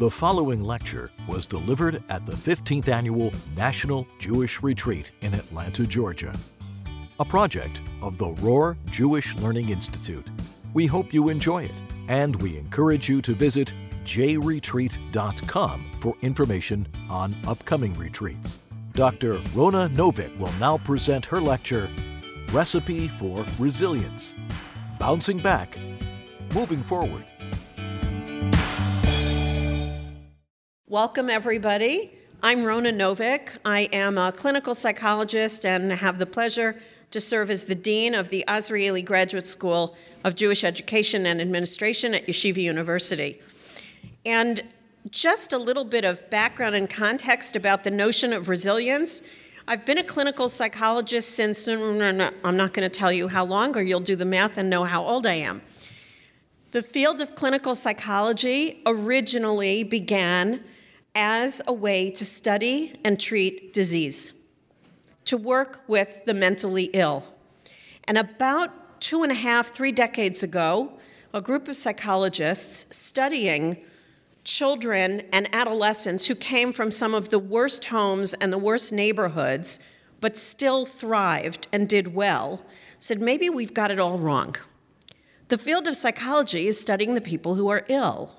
[0.00, 6.34] The following lecture was delivered at the 15th Annual National Jewish Retreat in Atlanta, Georgia,
[7.20, 10.26] a project of the Rohr Jewish Learning Institute.
[10.72, 11.74] We hope you enjoy it,
[12.08, 13.72] and we encourage you to visit
[14.02, 18.58] jretreat.com for information on upcoming retreats.
[18.94, 19.34] Dr.
[19.54, 21.88] Rona Novick will now present her lecture,
[22.52, 24.34] Recipe for Resilience
[24.98, 25.78] Bouncing Back,
[26.52, 27.26] Moving Forward.
[30.94, 32.12] Welcome, everybody.
[32.40, 33.58] I'm Rona Novick.
[33.64, 36.76] I am a clinical psychologist and have the pleasure
[37.10, 42.14] to serve as the Dean of the Azrieli Graduate School of Jewish Education and Administration
[42.14, 43.40] at Yeshiva University.
[44.24, 44.62] And
[45.10, 49.24] just a little bit of background and context about the notion of resilience.
[49.66, 53.82] I've been a clinical psychologist since, I'm not going to tell you how long, or
[53.82, 55.60] you'll do the math and know how old I am.
[56.70, 60.64] The field of clinical psychology originally began
[61.14, 64.34] as a way to study and treat disease,
[65.24, 67.24] to work with the mentally ill.
[68.04, 70.92] And about two and a half, three decades ago,
[71.32, 73.78] a group of psychologists studying
[74.44, 79.80] children and adolescents who came from some of the worst homes and the worst neighborhoods,
[80.20, 82.64] but still thrived and did well,
[82.98, 84.54] said maybe we've got it all wrong.
[85.48, 88.34] The field of psychology is studying the people who are ill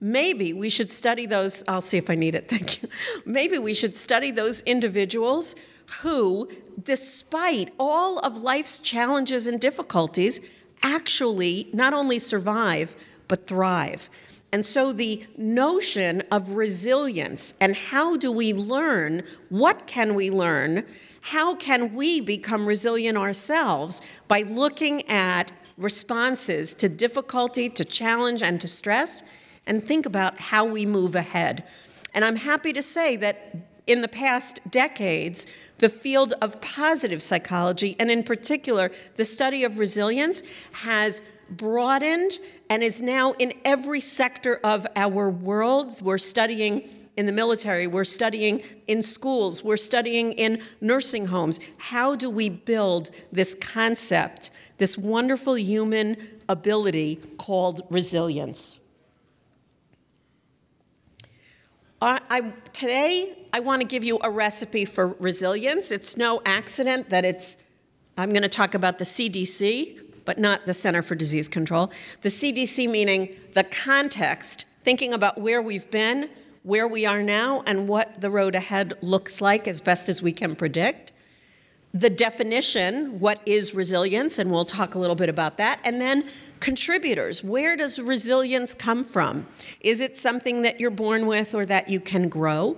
[0.00, 1.62] maybe we should study those.
[1.68, 2.88] I'll see if I need it, thank you.
[3.24, 5.56] Maybe we should study those individuals
[6.02, 6.48] who,
[6.82, 10.40] despite all of life's challenges and difficulties,
[10.82, 12.94] actually not only survive,
[13.28, 14.08] but thrive.
[14.52, 20.84] And so the notion of resilience and how do we learn, what can we learn,
[21.20, 28.60] how can we become resilient ourselves by looking at responses to difficulty, to challenge, and
[28.60, 29.22] to stress
[29.70, 31.62] and think about how we move ahead.
[32.12, 33.54] And I'm happy to say that
[33.86, 35.46] in the past decades,
[35.78, 40.42] the field of positive psychology, and in particular, the study of resilience,
[40.72, 46.02] has broadened and is now in every sector of our world.
[46.02, 51.60] We're studying in the military, we're studying in schools, we're studying in nursing homes.
[51.78, 56.16] How do we build this concept, this wonderful human
[56.48, 58.79] ability called resilience?
[62.02, 65.90] I, today, I want to give you a recipe for resilience.
[65.90, 67.58] It's no accident that it's,
[68.16, 71.92] I'm going to talk about the CDC, but not the Center for Disease Control.
[72.22, 76.30] The CDC meaning the context, thinking about where we've been,
[76.62, 80.32] where we are now, and what the road ahead looks like as best as we
[80.32, 81.12] can predict
[81.92, 85.80] the definition, what is resilience, and we'll talk a little bit about that.
[85.84, 86.28] And then
[86.60, 89.46] contributors, where does resilience come from?
[89.80, 92.76] Is it something that you're born with or that you can grow?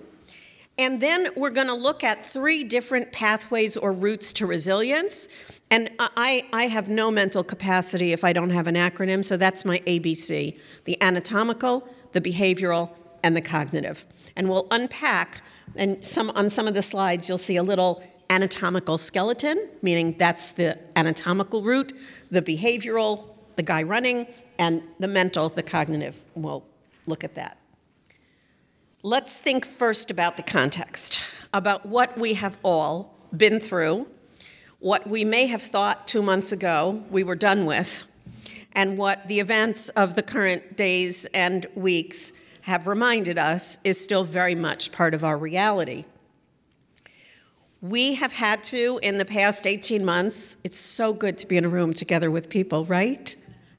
[0.78, 5.28] And then we're going to look at three different pathways or routes to resilience.
[5.70, 9.64] And I, I have no mental capacity if I don't have an acronym, so that's
[9.64, 12.90] my ABC the anatomical, the behavioral,
[13.22, 14.06] and the cognitive.
[14.34, 15.42] And we'll unpack,
[15.76, 20.52] and some, on some of the slides, you'll see a little anatomical skeleton, meaning that's
[20.52, 21.94] the anatomical root,
[22.30, 24.26] the behavioral, the guy running,
[24.58, 26.16] and the mental, the cognitive.
[26.34, 26.64] We'll
[27.06, 27.58] look at that.
[29.02, 31.20] Let's think first about the context,
[31.52, 34.06] about what we have all been through,
[34.78, 38.06] what we may have thought two months ago we were done with,
[38.72, 42.32] and what the events of the current days and weeks
[42.62, 46.06] have reminded us is still very much part of our reality.
[47.82, 51.64] We have had to, in the past 18 months, it's so good to be in
[51.64, 53.34] a room together with people, right?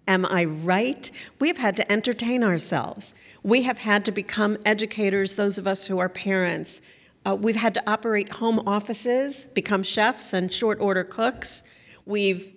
[0.09, 1.09] Am I right?
[1.39, 3.15] We've had to entertain ourselves.
[3.43, 6.81] We have had to become educators, those of us who are parents.
[7.25, 11.63] Uh, we've had to operate home offices, become chefs and short order cooks.
[12.05, 12.51] We've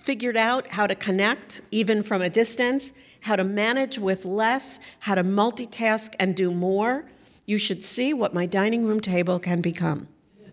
[0.00, 5.14] figured out how to connect, even from a distance, how to manage with less, how
[5.14, 7.04] to multitask and do more.
[7.44, 10.08] You should see what my dining room table can become.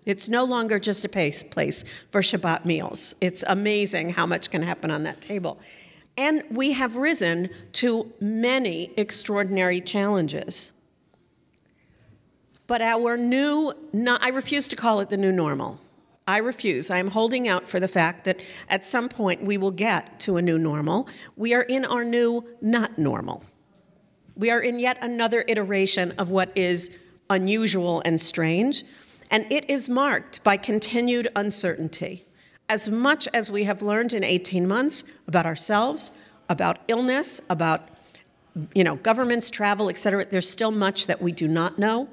[0.07, 3.13] It's no longer just a place for Shabbat meals.
[3.19, 5.59] It's amazing how much can happen on that table.
[6.15, 10.71] And we have risen to many extraordinary challenges.
[12.67, 15.77] But our new, I refuse to call it the new normal.
[16.25, 16.89] I refuse.
[16.89, 18.39] I am holding out for the fact that
[18.69, 21.09] at some point we will get to a new normal.
[21.35, 23.43] We are in our new not normal.
[24.37, 26.97] We are in yet another iteration of what is
[27.29, 28.85] unusual and strange
[29.29, 32.23] and it is marked by continued uncertainty.
[32.69, 36.11] As much as we have learned in 18 months about ourselves,
[36.49, 37.89] about illness, about
[38.73, 40.25] you know, governments, travel, et cetera.
[40.25, 42.09] There's still much that we do not know.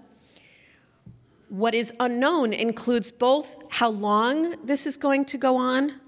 [1.49, 6.01] What is unknown includes both how long this is going to go on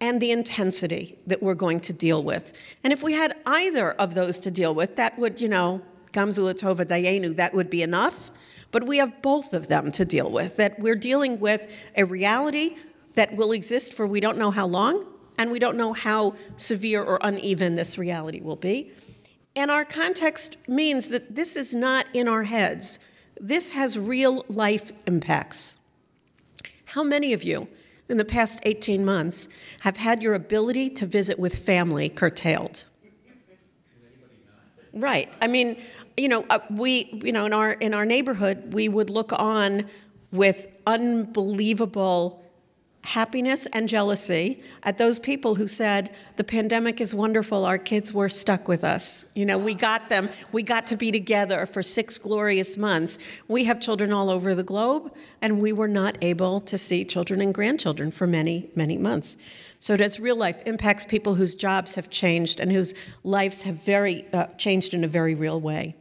[0.00, 2.52] and the intensity that we're going to deal with.
[2.82, 5.82] And if we had either of those to deal with, that would, you know,
[6.12, 8.30] Gamzula Tova Dayenu, that would be enough.
[8.72, 12.76] But we have both of them to deal with, that we're dealing with a reality
[13.14, 15.06] that will exist for we don't know how long,
[15.38, 18.90] and we don't know how severe or uneven this reality will be.
[19.54, 22.98] And our context means that this is not in our heads.
[23.38, 25.76] This has real life impacts.
[26.86, 27.68] How many of you
[28.08, 29.48] in the past 18 months
[29.80, 32.86] have had your ability to visit with family curtailed?
[34.92, 35.30] Right.
[35.40, 35.80] I mean,
[36.16, 39.86] you know, uh, we, you know, in our in our neighborhood, we would look on
[40.30, 42.42] with unbelievable
[43.04, 47.64] happiness and jealousy at those people who said the pandemic is wonderful.
[47.64, 49.26] Our kids were stuck with us.
[49.34, 53.18] You know we got them we got to be together for 6 glorious months.
[53.48, 57.40] We have children all over the globe and we were not able to see children
[57.40, 59.36] and grandchildren for many many months.
[59.80, 62.94] So has real life impacts people whose jobs have changed and whose
[63.24, 65.96] lives have very uh, changed in a very real way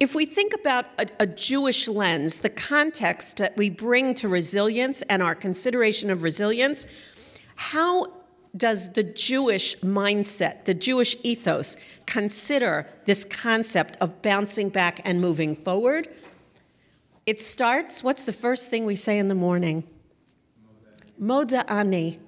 [0.00, 5.02] if we think about a, a, Jewish lens, the context that we bring to resilience
[5.02, 6.86] and our consideration of resilience,
[7.54, 8.06] how
[8.56, 11.76] does the Jewish mindset, the Jewish ethos,
[12.06, 16.08] consider this concept of bouncing back and moving forward?
[17.26, 19.86] It starts, what's the first thing we say in the morning?
[21.20, 22.18] Moda ani.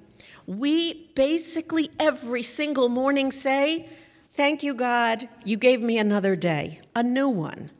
[0.46, 3.88] We basically every single morning say,
[4.34, 7.70] Thank you, God, you gave me another day, a new one.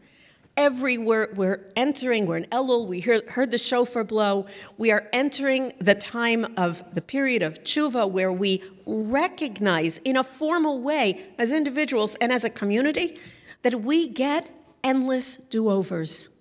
[0.55, 4.45] Every we're, we're entering, we're in Elul, we hear, heard the shofar blow.
[4.77, 10.23] We are entering the time of the period of tshuva where we recognize in a
[10.23, 13.19] formal way as individuals and as a community
[13.63, 14.51] that we get
[14.85, 16.37] endless do overs.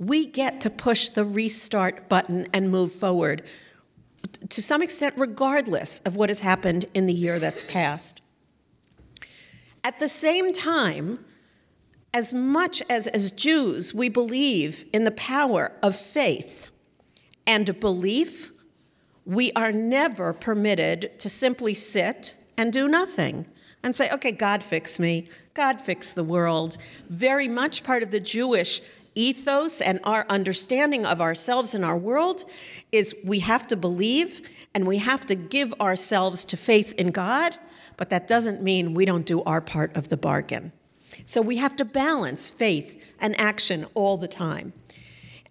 [0.00, 3.44] We get to push the restart button and move forward
[4.48, 8.21] to some extent, regardless of what has happened in the year that's passed.
[9.84, 11.24] At the same time,
[12.14, 16.70] as much as as Jews we believe in the power of faith
[17.46, 18.52] and belief,
[19.24, 23.46] we are never permitted to simply sit and do nothing
[23.82, 26.78] and say, okay, God fix me, God fix the world.
[27.08, 28.80] Very much part of the Jewish
[29.14, 32.44] ethos and our understanding of ourselves and our world
[32.92, 37.56] is we have to believe and we have to give ourselves to faith in God
[38.02, 40.72] but that doesn't mean we don't do our part of the bargain.
[41.24, 44.72] So we have to balance faith and action all the time.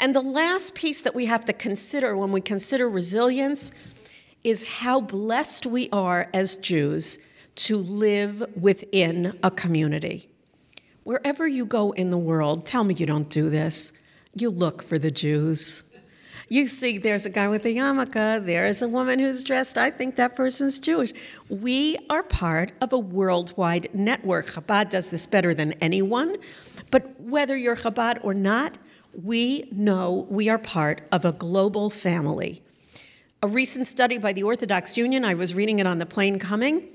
[0.01, 3.71] And the last piece that we have to consider when we consider resilience
[4.43, 7.19] is how blessed we are as Jews
[7.55, 10.27] to live within a community.
[11.03, 13.93] Wherever you go in the world, tell me you don't do this.
[14.35, 15.83] You look for the Jews.
[16.51, 20.17] You see, there's a guy with a yarmulke, there's a woman who's dressed, I think
[20.17, 21.13] that person's Jewish.
[21.47, 24.47] We are part of a worldwide network.
[24.47, 26.35] Chabad does this better than anyone,
[26.91, 28.77] but whether you're Chabad or not,
[29.13, 32.61] we know we are part of a global family.
[33.41, 36.85] A recent study by the Orthodox Union, I was reading it on the plane coming,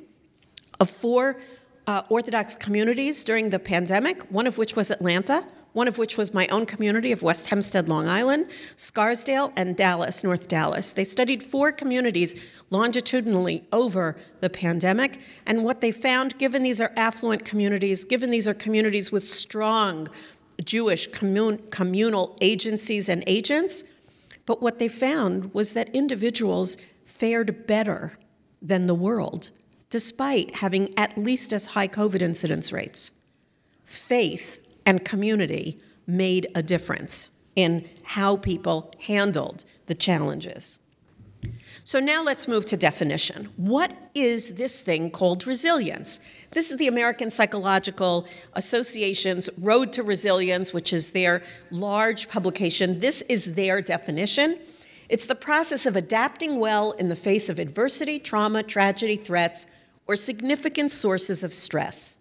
[0.80, 1.38] of four
[1.86, 5.46] uh, Orthodox communities during the pandemic, one of which was Atlanta,
[5.76, 10.24] one of which was my own community of West Hempstead, Long Island, Scarsdale, and Dallas,
[10.24, 10.90] North Dallas.
[10.94, 12.34] They studied four communities
[12.70, 18.48] longitudinally over the pandemic, and what they found, given these are affluent communities, given these
[18.48, 20.08] are communities with strong
[20.64, 23.84] Jewish commun- communal agencies and agents,
[24.46, 28.18] but what they found was that individuals fared better
[28.62, 29.50] than the world,
[29.90, 33.12] despite having at least as high COVID incidence rates.
[33.84, 40.78] Faith and community made a difference in how people handled the challenges.
[41.84, 43.50] So now let's move to definition.
[43.56, 46.20] What is this thing called resilience?
[46.50, 53.00] This is the American Psychological Association's Road to Resilience, which is their large publication.
[53.00, 54.58] This is their definition.
[55.08, 59.66] It's the process of adapting well in the face of adversity, trauma, tragedy, threats,
[60.08, 62.15] or significant sources of stress.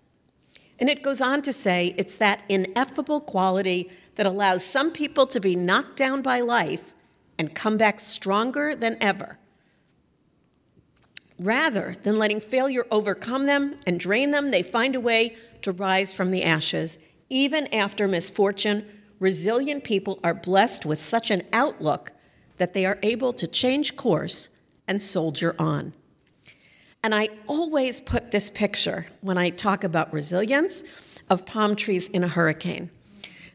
[0.79, 5.39] And it goes on to say it's that ineffable quality that allows some people to
[5.39, 6.93] be knocked down by life
[7.37, 9.37] and come back stronger than ever.
[11.37, 16.13] Rather than letting failure overcome them and drain them, they find a way to rise
[16.13, 16.97] from the ashes.
[17.29, 18.85] Even after misfortune,
[19.19, 22.11] resilient people are blessed with such an outlook
[22.57, 24.49] that they are able to change course
[24.87, 25.93] and soldier on.
[27.05, 30.83] And I always put this picture when I talk about resilience
[31.29, 32.89] of palm trees in a hurricane.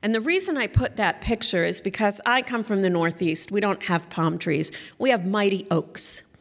[0.05, 3.51] And the reason I put that picture is because I come from the Northeast.
[3.51, 6.33] We don't have palm trees, we have mighty oaks.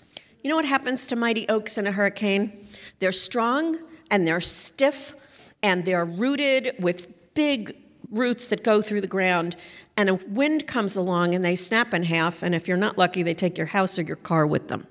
[0.43, 2.67] You know what happens to mighty oaks in a hurricane?
[2.99, 3.79] They're strong
[4.11, 5.15] and they're stiff
[5.63, 7.75] and they're rooted with big
[8.11, 9.55] roots that go through the ground.
[9.97, 12.43] And a wind comes along and they snap in half.
[12.43, 14.85] And if you're not lucky, they take your house or your car with them.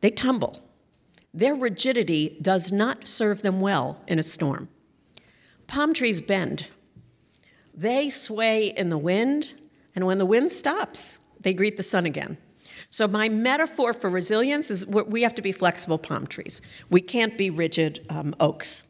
[0.00, 0.62] They tumble.
[1.38, 4.68] Their rigidity does not serve them well in a storm.
[5.68, 6.66] Palm trees bend.
[7.72, 9.54] They sway in the wind,
[9.94, 12.38] and when the wind stops, they greet the sun again.
[12.90, 16.60] So, my metaphor for resilience is we have to be flexible palm trees.
[16.90, 18.82] We can't be rigid um, oaks.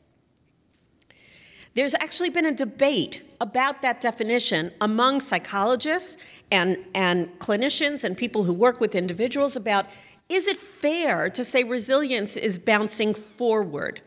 [1.74, 6.16] There's actually been a debate about that definition among psychologists
[6.50, 9.90] and, and clinicians and people who work with individuals about
[10.28, 14.00] is it fair to say resilience is bouncing forward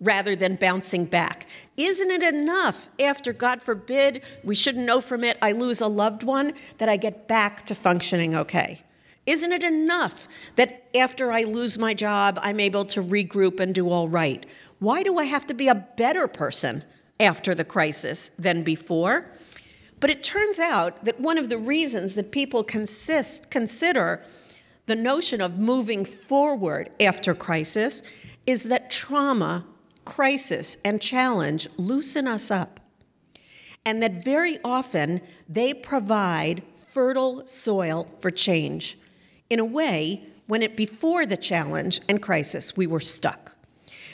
[0.00, 1.46] rather than bouncing back?
[1.76, 6.24] Isn't it enough after, God forbid, we shouldn't know from it, I lose a loved
[6.24, 8.82] one, that I get back to functioning okay?
[9.24, 10.26] Isn't it enough
[10.56, 14.44] that after I lose my job, I'm able to regroup and do all right?
[14.80, 16.82] Why do I have to be a better person
[17.20, 19.30] after the crisis than before?
[20.00, 24.24] But it turns out that one of the reasons that people consist, consider
[24.86, 28.02] the notion of moving forward after crisis
[28.46, 29.64] is that trauma,
[30.04, 32.80] crisis, and challenge loosen us up.
[33.84, 38.98] And that very often they provide fertile soil for change.
[39.48, 43.56] In a way, when it before the challenge and crisis, we were stuck.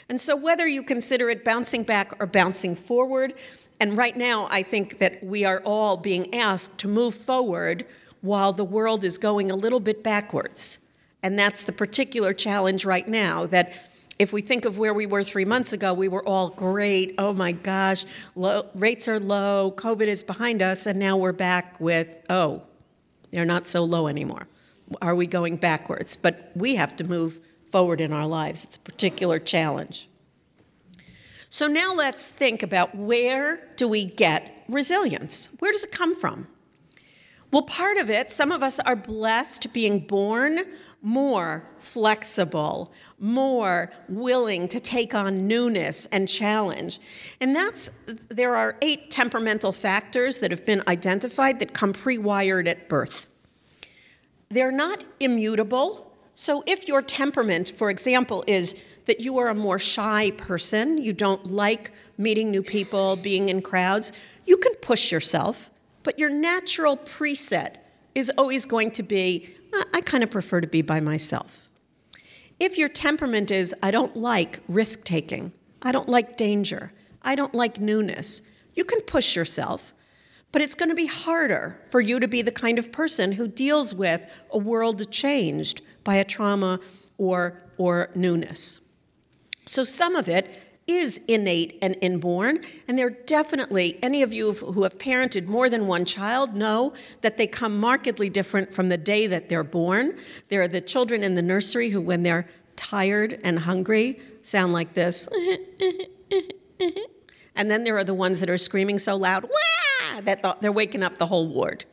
[0.07, 3.33] And so, whether you consider it bouncing back or bouncing forward,
[3.79, 7.85] and right now I think that we are all being asked to move forward
[8.21, 10.79] while the world is going a little bit backwards.
[11.21, 13.73] And that's the particular challenge right now that
[14.17, 17.15] if we think of where we were three months ago, we were all great.
[17.17, 22.21] Oh my gosh, rates are low, COVID is behind us, and now we're back with,
[22.29, 22.63] oh,
[23.31, 24.47] they're not so low anymore.
[25.01, 26.15] Are we going backwards?
[26.15, 27.39] But we have to move
[27.71, 28.63] forward in our lives.
[28.65, 30.09] It's a particular challenge.
[31.47, 35.49] So now let's think about where do we get resilience?
[35.59, 36.47] Where does it come from?
[37.51, 40.59] Well, part of it, some of us are blessed being born
[41.01, 46.99] more flexible, more willing to take on newness and challenge.
[47.39, 47.89] And that's,
[48.29, 53.29] there are eight temperamental factors that have been identified that come pre wired at birth.
[54.49, 56.11] They're not immutable.
[56.33, 61.13] So if your temperament, for example, is that you are a more shy person, you
[61.13, 64.11] don't like meeting new people, being in crowds,
[64.45, 65.69] you can push yourself
[66.09, 67.75] but your natural preset
[68.15, 69.47] is always going to be
[69.93, 71.69] I kind of prefer to be by myself.
[72.59, 75.51] If your temperament is I don't like risk taking,
[75.83, 78.41] I don't like danger, I don't like newness,
[78.73, 79.93] you can push yourself,
[80.51, 83.47] but it's going to be harder for you to be the kind of person who
[83.47, 86.79] deals with a world changed by a trauma
[87.19, 88.79] or, or newness.
[89.67, 90.59] So some of it
[90.89, 92.61] is innate and inborn.
[92.87, 97.37] And there definitely, any of you who have parented more than one child know that
[97.37, 100.17] they come markedly different from the day that they're born.
[100.49, 104.95] There are the children in the nursery who, when they're tired and hungry, sound like
[104.95, 105.27] this.
[107.55, 110.21] and then there are the ones that are screaming so loud, Wah!
[110.21, 111.85] that they're waking up the whole ward.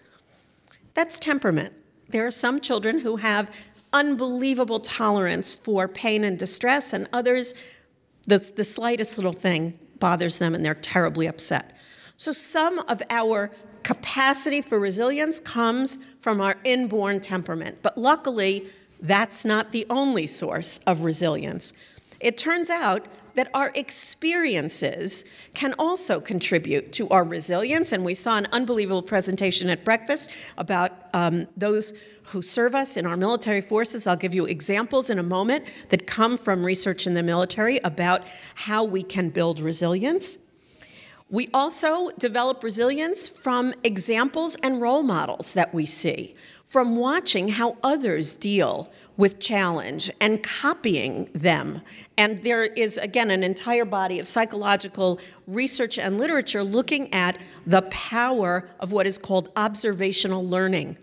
[0.95, 1.75] That's temperament.
[2.09, 3.55] There are some children who have
[3.93, 7.55] unbelievable tolerance for pain and distress, and others
[8.27, 11.77] the, the slightest little thing bothers them and they're terribly upset.
[12.17, 13.51] So, some of our
[13.83, 17.79] capacity for resilience comes from our inborn temperament.
[17.83, 18.67] But luckily,
[19.01, 21.73] that's not the only source of resilience.
[22.19, 23.07] It turns out
[23.37, 27.93] that our experiences can also contribute to our resilience.
[27.93, 31.93] And we saw an unbelievable presentation at breakfast about um, those
[32.27, 34.07] who serve us in our military forces.
[34.07, 38.23] I'll give you examples in a moment that come from research in the military about
[38.55, 40.39] how we can build resilience.
[41.29, 47.77] We also develop resilience from examples and role models that we see, from watching how
[47.83, 51.81] others deal with challenge and copying them.
[52.17, 57.83] And there is, again, an entire body of psychological research and literature looking at the
[57.83, 60.97] power of what is called observational learning.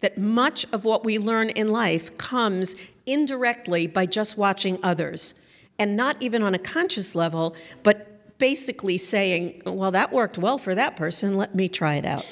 [0.00, 2.76] That much of what we learn in life comes
[3.06, 5.42] indirectly by just watching others,
[5.78, 10.74] and not even on a conscious level, but basically saying, well, that worked well for
[10.74, 12.26] that person, let me try it out.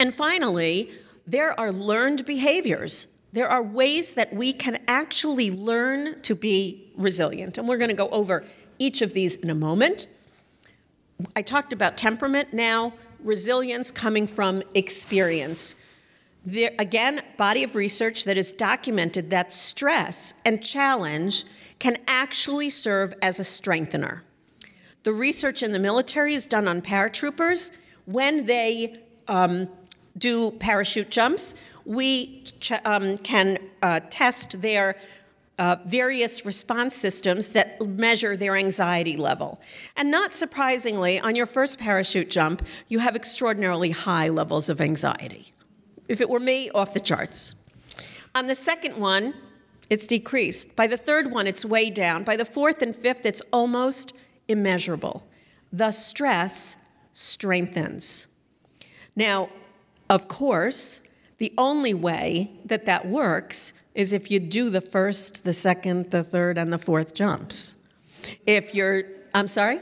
[0.00, 0.90] And finally,
[1.26, 7.58] there are learned behaviors there are ways that we can actually learn to be resilient.
[7.58, 8.44] And we're going to go over
[8.78, 10.06] each of these in a moment.
[11.34, 15.74] I talked about temperament now, resilience coming from experience.
[16.44, 21.44] There, again, body of research that has documented that stress and challenge
[21.78, 24.24] can actually serve as a strengthener.
[25.04, 27.72] The research in the military is done on paratroopers.
[28.04, 29.68] When they um,
[30.18, 31.54] do parachute jumps,
[31.86, 34.96] we ch- um, can uh, test their
[35.58, 39.60] uh, various response systems that measure their anxiety level.
[39.96, 45.53] And not surprisingly, on your first parachute jump, you have extraordinarily high levels of anxiety.
[46.08, 47.54] If it were me, off the charts.
[48.34, 49.34] On the second one,
[49.90, 50.76] it's decreased.
[50.76, 52.24] By the third one, it's way down.
[52.24, 54.12] By the fourth and fifth, it's almost
[54.48, 55.26] immeasurable.
[55.72, 56.76] The stress
[57.12, 58.28] strengthens.
[59.16, 59.50] Now,
[60.10, 61.00] of course,
[61.38, 66.24] the only way that that works is if you do the first, the second, the
[66.24, 67.76] third, and the fourth jumps.
[68.46, 69.80] If you're, I'm sorry?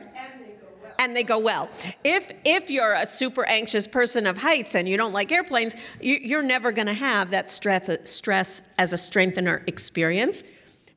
[1.02, 1.68] And they go well.
[2.04, 6.38] If if you're a super anxious person of heights and you don't like airplanes, you,
[6.38, 10.44] are never going to have that stress stress as a strengthener experience.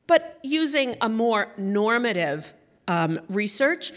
[0.06, 2.54] But using a more normative
[2.86, 3.92] um, research,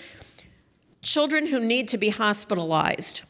[1.03, 3.21] children who need to be hospitalized,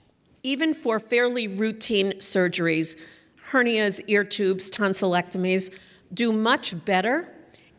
[0.43, 2.97] even for fairly routine surgeries,
[3.51, 5.77] hernias, ear tubes, tonsillectomies,
[6.13, 7.27] do much better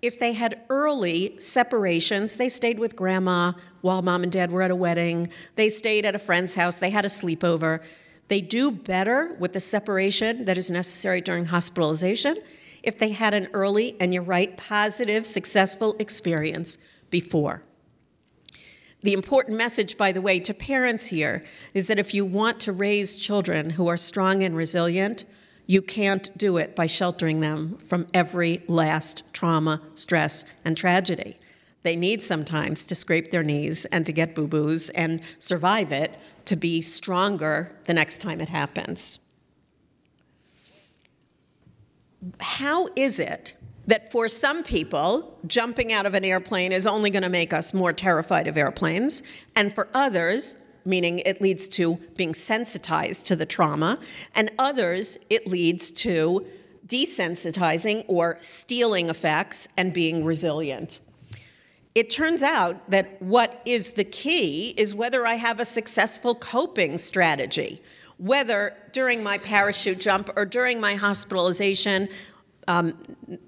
[0.02, 2.36] if they had early separations.
[2.36, 6.14] They stayed with grandma while mom and dad were at a wedding, they stayed at
[6.14, 7.82] a friend's house, they had a sleepover.
[8.28, 12.36] They do better with the separation that is necessary during hospitalization
[12.82, 16.78] if they had an early, and you're right, positive, successful experience
[17.10, 17.62] before.
[19.02, 22.72] The important message, by the way, to parents here is that if you want to
[22.72, 25.24] raise children who are strong and resilient,
[25.66, 31.38] you can't do it by sheltering them from every last trauma, stress, and tragedy.
[31.82, 36.18] They need sometimes to scrape their knees and to get boo boos and survive it
[36.46, 39.18] to be stronger the next time it happens.
[42.40, 43.54] How is it
[43.86, 47.72] that for some people, jumping out of an airplane is only going to make us
[47.72, 49.22] more terrified of airplanes,
[49.56, 53.98] and for others, meaning it leads to being sensitized to the trauma,
[54.34, 56.46] and others, it leads to
[56.86, 61.00] desensitizing or steeling effects and being resilient.
[61.94, 66.98] It turns out that what is the key is whether I have a successful coping
[66.98, 67.82] strategy,
[68.18, 72.08] whether during my parachute jump or during my hospitalization
[72.68, 72.94] um,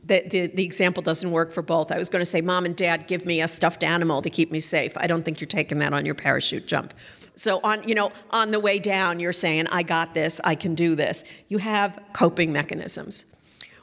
[0.05, 1.93] the, the, the, example doesn't work for both.
[1.93, 4.51] I was going to say, Mom and Dad, give me a stuffed animal to keep
[4.51, 4.97] me safe.
[4.97, 6.93] I don't think you're taking that on your parachute jump.
[7.35, 10.75] So on, you know, on the way down, you're saying, I got this, I can
[10.75, 11.25] do this.
[11.49, 13.27] You have coping mechanisms.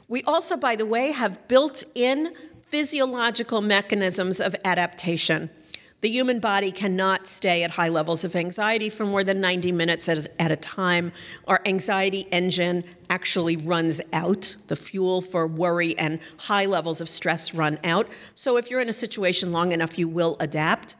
[0.08, 2.34] We also, by the way, have built in
[2.70, 5.50] physiological mechanisms of adaptation.
[6.02, 10.08] The human body cannot stay at high levels of anxiety for more than 90 minutes
[10.08, 11.12] at, a time.
[11.48, 14.56] Our anxiety engine actually runs out.
[14.68, 18.08] The fuel for worry and high levels of stress run out.
[18.34, 20.94] So if you're in a situation long enough, you will adapt.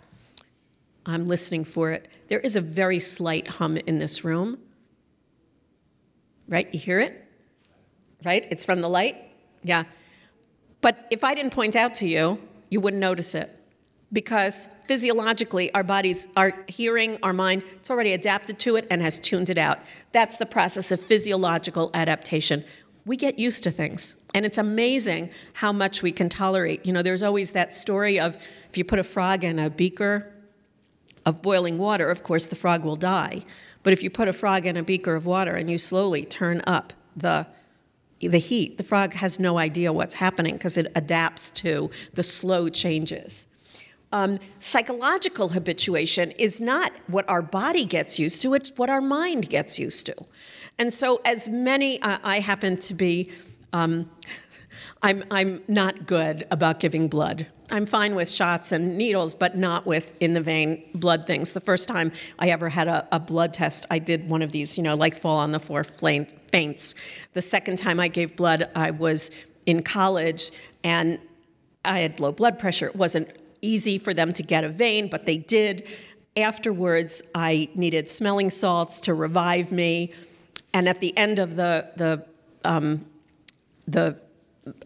[1.07, 2.09] I'm listening for it.
[2.29, 4.59] There is a very slight hum in this room.
[6.47, 6.69] Right?
[6.75, 7.25] You hear it?
[8.23, 8.47] Right?
[8.51, 9.17] It's from the light?
[9.63, 9.85] Yeah.
[10.81, 12.41] But if I didn't point out to you,
[12.71, 13.51] you wouldn't notice it.
[14.13, 19.19] Because physiologically our bodies our hearing our mind it's already adapted to it and has
[19.19, 19.79] tuned it out.
[20.11, 22.65] That's the process of physiological adaptation.
[23.07, 24.17] We get used to things.
[24.35, 26.85] And it's amazing how much we can tolerate.
[26.85, 28.37] You know there's always that story of
[28.69, 30.33] if you put a frog in a beaker
[31.25, 33.45] of boiling water of course the frog will die.
[33.85, 36.63] But if you put a frog in a beaker of water and you slowly turn
[36.67, 37.47] up the
[38.21, 42.69] the heat the frog has no idea what's happening because it adapts to the slow
[42.69, 43.47] changes
[44.13, 49.49] um, psychological habituation is not what our body gets used to, it's what our mind
[49.49, 50.17] gets used to.
[50.79, 53.31] And so, as many, uh, I happen to be,
[53.73, 54.11] um,
[55.03, 57.47] I'm, I'm not good about giving blood.
[57.71, 61.53] I'm fine with shots and needles, but not with in the vein blood things.
[61.53, 64.77] The first time I ever had a, a blood test, I did one of these,
[64.77, 66.95] you know, like fall on the floor faints.
[67.33, 69.31] The second time I gave blood, I was
[69.67, 70.51] in college
[70.85, 71.19] and
[71.85, 72.87] I had low blood pressure.
[72.87, 73.29] It wasn't
[73.63, 75.89] easy for them to get a vein, but they did.
[76.37, 80.13] Afterwards, I needed smelling salts to revive me.
[80.75, 82.25] And at the end of the, the,
[82.65, 83.07] um,
[83.87, 84.17] the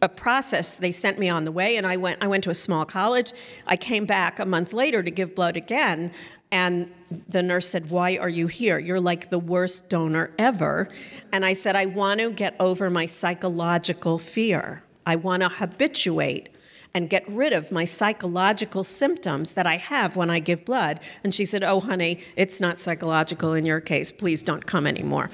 [0.01, 2.55] a process they sent me on the way and I went I went to a
[2.55, 3.33] small college
[3.67, 6.13] I came back a month later to give blood again
[6.55, 6.93] And
[7.29, 8.79] the nurse said, Why are you here?
[8.79, 10.89] You're like the worst donor ever.
[11.33, 14.85] And I said, I want to get over my psychological fear.
[15.05, 16.54] I want to habituate
[16.95, 21.01] and get rid of my psychological symptoms that I have when I give blood.
[21.25, 24.13] And she said, Oh, honey, it's not psychological in your case.
[24.13, 25.29] Please don't come anymore.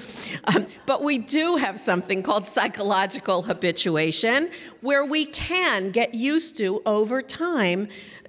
[0.45, 4.49] Um, but we do have something called psychological habituation
[4.81, 7.87] where we can get used to over time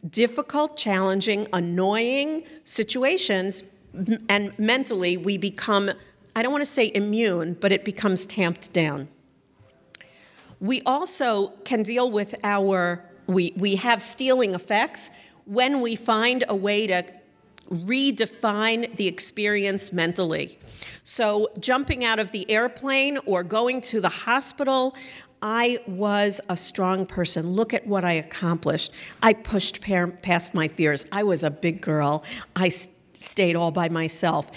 [0.09, 3.64] difficult, challenging, annoying situations.
[4.29, 5.90] And mentally, we become,
[6.37, 9.09] I don't want to say immune, but it becomes tamped down.
[10.61, 15.11] We also can deal with our we, we have steeling effects
[15.45, 17.05] when we find a way to
[17.71, 20.59] redefine the experience mentally.
[21.05, 24.95] So, jumping out of the airplane or going to the hospital,
[25.41, 27.51] I was a strong person.
[27.51, 28.93] Look at what I accomplished.
[29.21, 31.07] I pushed past my fears.
[31.11, 32.23] I was a big girl.
[32.55, 34.53] I stayed all by myself.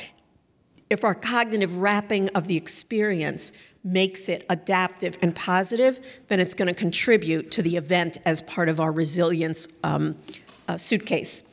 [0.89, 3.51] If our cognitive wrapping of the experience
[3.85, 8.67] makes it adaptive and positive, then it's going to contribute to the event as part
[8.67, 10.17] of our resilience um,
[10.67, 11.43] uh, suitcase.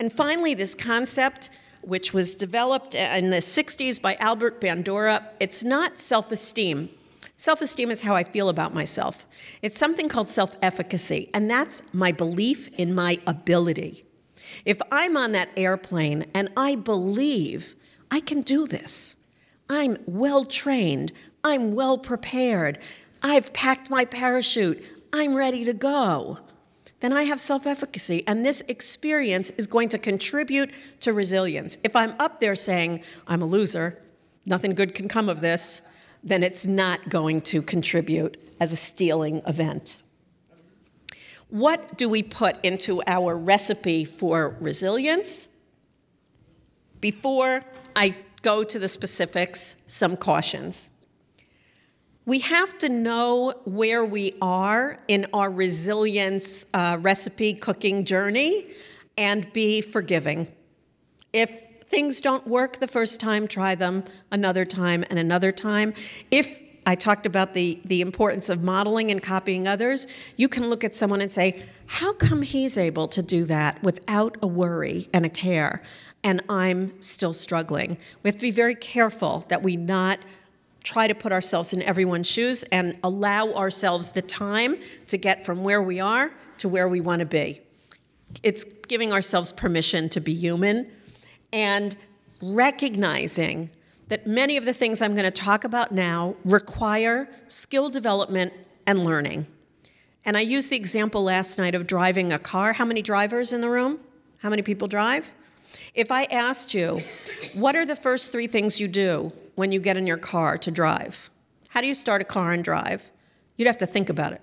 [0.00, 1.50] And finally, this concept,
[1.82, 6.88] which was developed in the 60s by Albert Bandura, it's not self esteem.
[7.36, 9.26] Self esteem is how I feel about myself.
[9.60, 14.06] It's something called self efficacy, and that's my belief in my ability.
[14.64, 17.76] If I'm on that airplane and I believe
[18.10, 19.16] I can do this,
[19.68, 21.12] I'm well trained,
[21.46, 22.80] I'm well prepared.
[23.22, 24.84] I've packed my parachute.
[25.12, 26.40] I'm ready to go.
[26.98, 31.78] Then I have self efficacy, and this experience is going to contribute to resilience.
[31.84, 34.02] If I'm up there saying, I'm a loser,
[34.44, 35.82] nothing good can come of this,
[36.24, 39.98] then it's not going to contribute as a steeling event.
[41.48, 45.46] What do we put into our recipe for resilience?
[47.00, 47.62] Before
[47.94, 50.90] I go to the specifics, some cautions
[52.26, 58.66] we have to know where we are in our resilience uh, recipe cooking journey
[59.16, 60.48] and be forgiving.
[61.32, 65.94] If things don't work the first time, try them another time and another time.
[66.32, 70.82] If I talked about the, the importance of modeling and copying others, you can look
[70.82, 75.24] at someone and say, How come he's able to do that without a worry and
[75.24, 75.80] a care?
[76.24, 77.98] And I'm still struggling.
[78.22, 80.18] We have to be very careful that we not
[80.86, 84.76] try to put ourselves in everyone's shoes and allow ourselves the time
[85.08, 87.60] to get from where we are to where we want to be.
[88.44, 90.90] It's giving ourselves permission to be human
[91.52, 91.96] and
[92.40, 93.70] recognizing
[94.08, 98.52] that many of the things I'm going to talk about now require skill development
[98.86, 99.48] and learning.
[100.24, 102.72] And I used the example last night of driving a car.
[102.72, 103.98] How many drivers in the room?
[104.38, 105.34] How many people drive?
[105.94, 107.00] If I asked you,
[107.54, 110.70] what are the first three things you do when you get in your car to
[110.70, 111.30] drive?
[111.70, 113.10] How do you start a car and drive?
[113.56, 114.42] You'd have to think about it.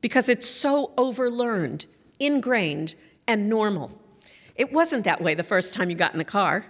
[0.00, 1.86] Because it's so overlearned,
[2.20, 2.94] ingrained,
[3.26, 4.00] and normal.
[4.54, 6.66] It wasn't that way the first time you got in the car.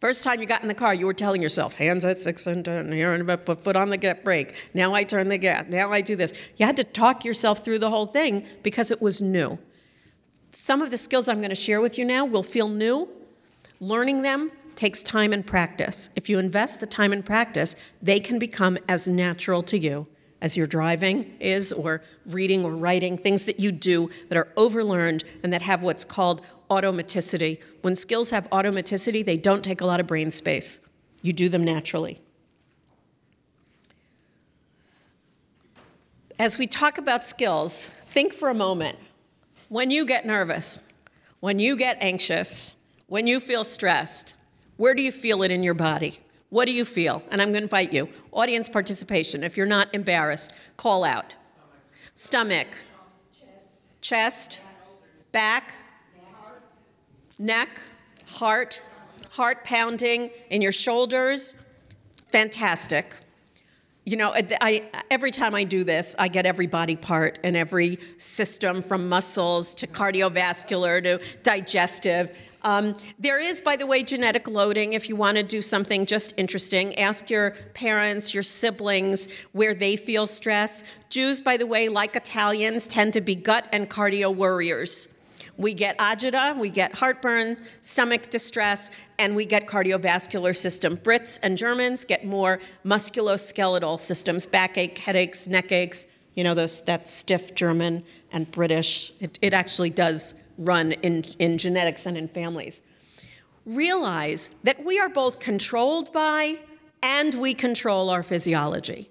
[0.00, 2.64] First time you got in the car, you were telling yourself, hands at six and
[2.64, 4.54] ten, here and put foot on the get brake.
[4.74, 5.66] Now I turn the gas.
[5.68, 6.34] Now I do this.
[6.56, 9.58] You had to talk yourself through the whole thing because it was new.
[10.52, 13.08] Some of the skills I'm going to share with you now will feel new.
[13.80, 16.10] Learning them takes time and practice.
[16.14, 20.06] If you invest the time and practice, they can become as natural to you
[20.40, 25.24] as your driving is, or reading or writing, things that you do that are overlearned
[25.42, 27.58] and that have what's called automaticity.
[27.80, 30.80] When skills have automaticity, they don't take a lot of brain space.
[31.22, 32.20] You do them naturally.
[36.38, 38.98] As we talk about skills, think for a moment
[39.68, 40.80] when you get nervous,
[41.40, 44.34] when you get anxious, when you feel stressed,
[44.76, 46.18] where do you feel it in your body?
[46.50, 47.22] What do you feel?
[47.30, 48.08] And I'm going to invite you.
[48.32, 49.42] Audience participation.
[49.42, 51.34] If you're not embarrassed, call out.
[52.14, 52.68] Stomach.
[53.38, 54.00] Chest.
[54.00, 54.60] Chest.
[55.32, 55.74] Back.
[57.38, 57.80] Neck.
[58.26, 58.80] Heart.
[59.30, 61.62] Heart pounding in your shoulders.
[62.30, 63.14] Fantastic
[64.06, 67.98] you know, I, every time I do this, I get every body part and every
[68.18, 72.30] system from muscles to cardiovascular to digestive.
[72.66, 74.94] Um, there is, by the way, genetic loading.
[74.94, 79.94] If you want to do something just interesting, ask your parents, your siblings, where they
[79.94, 80.82] feel stress.
[81.08, 85.16] Jews, by the way, like Italians, tend to be gut and cardio warriors.
[85.56, 90.96] We get agita, we get heartburn, stomach distress, and we get cardiovascular system.
[90.96, 97.08] Brits and Germans get more musculoskeletal systems, backache, headaches, neck aches, you know, those, that
[97.08, 98.02] stiff German
[98.32, 99.12] and British.
[99.20, 102.82] It, it actually does run in, in genetics and in families.
[103.66, 106.60] realize that we are both controlled by
[107.02, 109.10] and we control our physiology.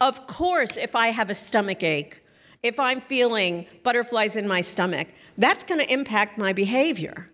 [0.00, 2.22] Of course, if I have a stomach ache,
[2.62, 7.30] if I'm feeling butterflies in my stomach, that's going to impact my behavior.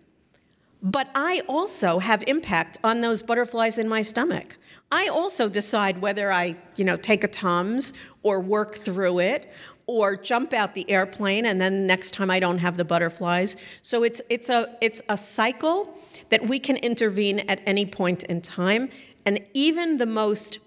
[0.83, 4.57] But I also have impact on those butterflies in my stomach.
[4.91, 9.51] I also decide whether I, you know, take a Tums or work through it
[9.87, 13.57] or jump out the airplane and then next time I don't have the butterflies.
[13.81, 15.97] So it's it's a it's a cycle
[16.29, 18.89] that we can intervene at any point in time
[19.25, 20.59] and even the most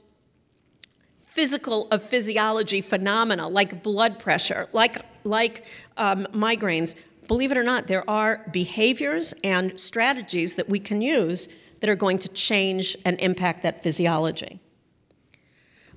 [1.23, 5.65] physical of physiology phenomena like blood pressure, like like
[5.97, 6.97] um, migraines,
[7.29, 11.49] believe it or not, there are behaviors and strategies that we can use
[11.81, 14.59] that are going to change and impact that physiology.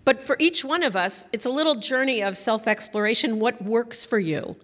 [0.03, 3.39] But for each one of us, it's a little journey of self exploration.
[3.39, 4.55] What works for you?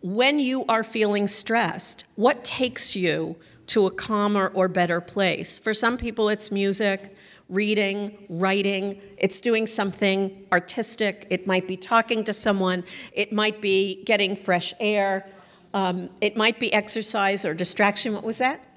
[0.00, 5.58] When you are feeling stressed, what takes you to a calmer or better place?
[5.58, 7.16] For some people, it's music,
[7.48, 14.04] reading, writing, it's doing something artistic, it might be talking to someone, it might be
[14.04, 15.26] getting fresh air,
[15.74, 18.12] um, it might be exercise or distraction.
[18.12, 18.67] What was that?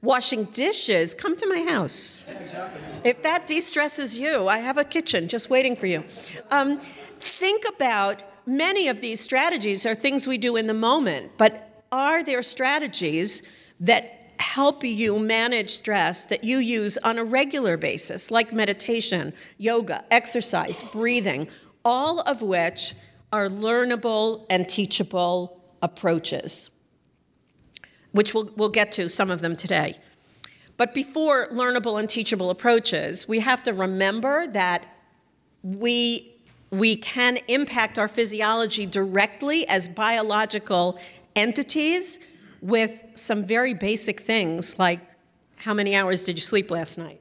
[0.00, 1.14] Washing dishes.
[1.14, 2.24] Come to my house.
[3.04, 6.04] If that de stresses you, I have a kitchen just waiting for you.
[6.50, 6.78] Um,
[7.18, 12.22] think about many of these strategies are things we do in the moment, but are
[12.22, 13.42] there strategies
[13.80, 20.04] that help you manage stress that you use on a regular basis, like meditation, yoga,
[20.10, 21.48] exercise, breathing,
[21.84, 22.94] all of which
[23.32, 26.70] are learnable and teachable approaches,
[28.18, 29.94] which we'll, we'll get to some of them today.
[30.76, 34.84] But before learnable and teachable approaches, we have to remember that
[35.62, 36.34] we,
[36.72, 40.98] we can impact our physiology directly as biological
[41.36, 42.18] entities
[42.60, 44.98] with some very basic things like
[45.54, 47.20] how many hours did you sleep last night?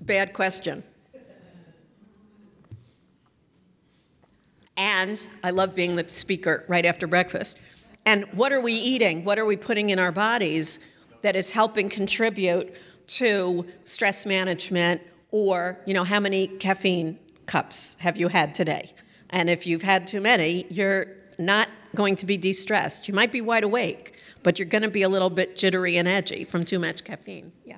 [0.00, 0.84] Bad question.
[4.76, 7.58] And I love being the speaker right after breakfast.
[8.06, 9.24] And what are we eating?
[9.24, 10.80] What are we putting in our bodies
[11.22, 12.74] that is helping contribute
[13.06, 18.92] to stress management or, you know, how many caffeine cups have you had today?
[19.30, 21.06] And if you've had too many, you're
[21.38, 23.08] not going to be de stressed.
[23.08, 26.08] You might be wide awake, but you're going to be a little bit jittery and
[26.08, 27.52] edgy from too much caffeine.
[27.64, 27.76] Yeah.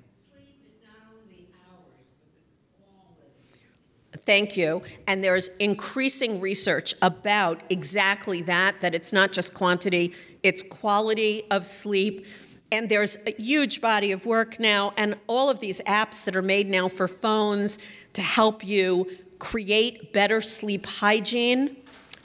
[4.25, 4.83] Thank you.
[5.07, 11.67] And there's increasing research about exactly that, that it's not just quantity, it's quality of
[11.67, 12.27] sleep.
[12.71, 16.43] And there's a huge body of work now, and all of these apps that are
[16.43, 17.79] made now for phones
[18.15, 21.77] to help you create better sleep hygiene,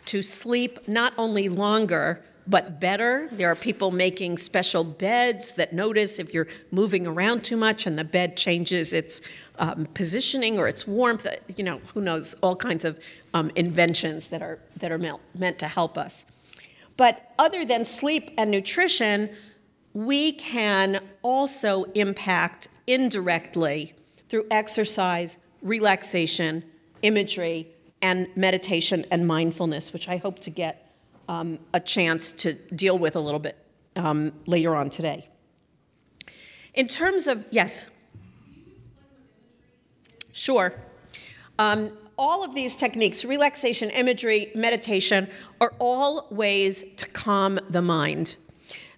[0.05, 3.27] to sleep not only longer, but better.
[3.31, 7.97] There are people making special beds that notice if you're moving around too much and
[7.97, 9.21] the bed changes its
[9.60, 11.27] um, positioning or its warmth.
[11.55, 12.36] You know, who knows?
[12.36, 12.99] All kinds of
[13.33, 16.25] um, inventions that are that are meant to help us.
[16.95, 19.29] But other than sleep and nutrition,
[19.93, 23.93] we can also impact indirectly
[24.29, 26.63] through exercise, relaxation,
[27.01, 27.67] imagery,
[28.01, 30.87] and meditation and mindfulness, which I hope to get
[31.27, 33.57] um, a chance to deal with a little bit
[33.95, 35.27] um, later on today.
[36.73, 37.89] In terms of, yes?
[40.31, 40.73] Sure.
[41.57, 45.27] Um, all of these techniques, relaxation, imagery, meditation,
[45.59, 48.37] are all ways to calm the mind.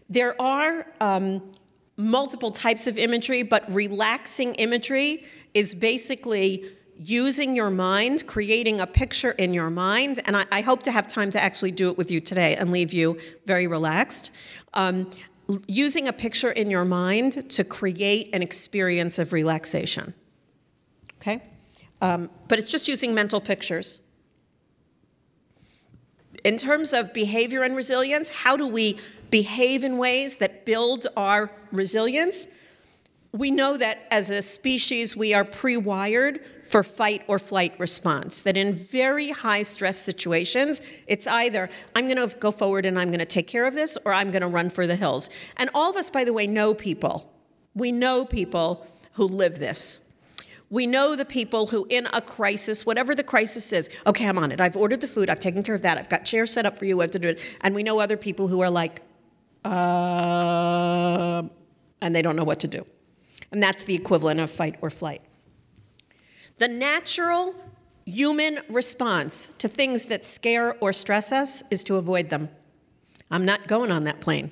[0.09, 1.53] There are um,
[1.97, 9.31] multiple types of imagery, but relaxing imagery is basically using your mind, creating a picture
[9.31, 12.11] in your mind, and I, I, hope to have time to actually do it with
[12.11, 14.31] you today and leave you very relaxed.
[14.73, 15.09] Um,
[15.65, 20.13] using a picture in your mind to create an experience of relaxation.
[21.21, 21.41] Okay?
[22.01, 24.01] Um, but it's just using mental pictures.
[26.43, 31.49] In terms of behavior and resilience, how do we behave in ways that build our
[31.71, 32.47] resilience?
[33.31, 38.43] We know that as a species, we are pre wired for fight or flight response.
[38.43, 43.07] That in very high stress situations, it's either I'm going to go forward and I'm
[43.09, 45.31] going to take care of this, or I'm going to run for the hills.
[45.57, 47.33] And all of us, by the way, know people.
[47.73, 50.05] We know people who live this.
[50.69, 54.51] We know the people who, in a crisis, whatever the crisis is, okay, I'm on
[54.51, 54.61] it.
[54.61, 55.27] I've ordered the food.
[55.27, 55.97] I've taken care of that.
[55.97, 57.01] I've got chairs set up for you.
[57.01, 57.41] I've to do it.
[57.61, 59.01] And we know other people who are like,
[59.65, 61.41] uh,
[62.01, 62.85] and they don't know what to do.
[63.51, 65.23] And that's the equivalent of fight or flight.
[66.59, 67.55] The natural
[68.05, 72.49] human response to things that scare or stress us is to avoid them.
[73.31, 74.51] I'm not going on that plane.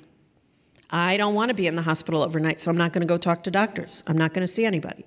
[0.89, 3.17] I don't want to be in the hospital overnight, so I'm not going to go
[3.17, 4.05] talk to doctors.
[4.07, 5.05] I'm not going to see anybody.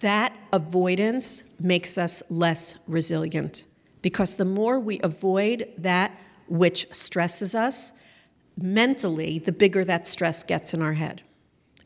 [0.00, 3.66] That avoidance makes us less resilient
[4.00, 6.18] because the more we avoid that
[6.48, 7.92] which stresses us,
[8.56, 11.22] mentally, the bigger that stress gets in our head.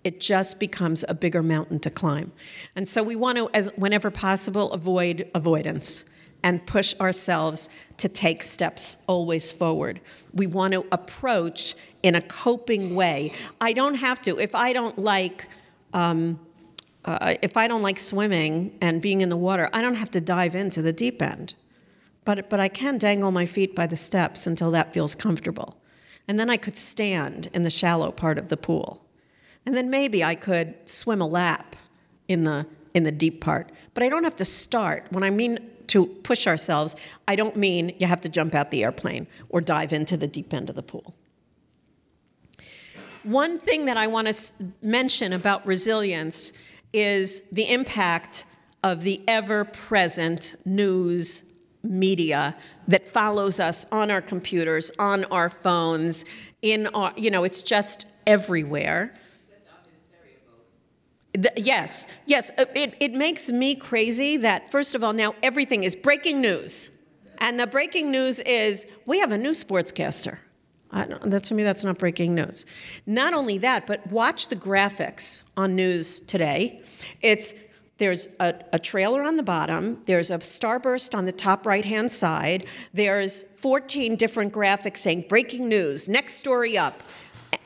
[0.04, 2.32] It just becomes a bigger mountain to climb.
[2.74, 6.04] And so we want to, as whenever possible, avoid avoidance
[6.42, 10.00] and push ourselves to take steps always forward.
[10.34, 13.32] We want to approach in a coping way.
[13.60, 14.38] I don't have to.
[14.38, 15.46] If I don't like,
[15.92, 16.40] um,
[17.04, 20.20] uh, if I don't like swimming and being in the water, I don't have to
[20.20, 21.54] dive into the deep end.
[22.24, 25.76] But, but I can dangle my feet by the steps until that feels comfortable.
[26.28, 29.01] And then I could stand in the shallow part of the pool.
[29.64, 31.76] And then maybe I could swim a lap
[32.28, 33.70] in the, in the deep part.
[33.94, 35.06] But I don't have to start.
[35.10, 36.96] When I mean to push ourselves,
[37.28, 40.52] I don't mean you have to jump out the airplane or dive into the deep
[40.52, 41.14] end of the pool.
[43.22, 46.52] One thing that I want to mention about resilience
[46.92, 48.46] is the impact
[48.82, 51.44] of the ever present news
[51.84, 52.56] media
[52.88, 56.24] that follows us on our computers, on our phones,
[56.62, 59.14] in our, you know, it's just everywhere.
[61.32, 62.50] The, yes, yes.
[62.58, 66.98] Uh, it, it makes me crazy that, first of all, now everything is breaking news.
[67.38, 70.38] And the breaking news is we have a new sportscaster.
[70.92, 72.66] that, to me, that's not breaking news.
[73.06, 76.82] Not only that, but watch the graphics on news today.
[77.22, 77.54] It's
[77.98, 82.10] there's a, a, trailer on the bottom, there's a starburst on the top right hand
[82.10, 87.02] side, there's 14 different graphics saying breaking news, next story up.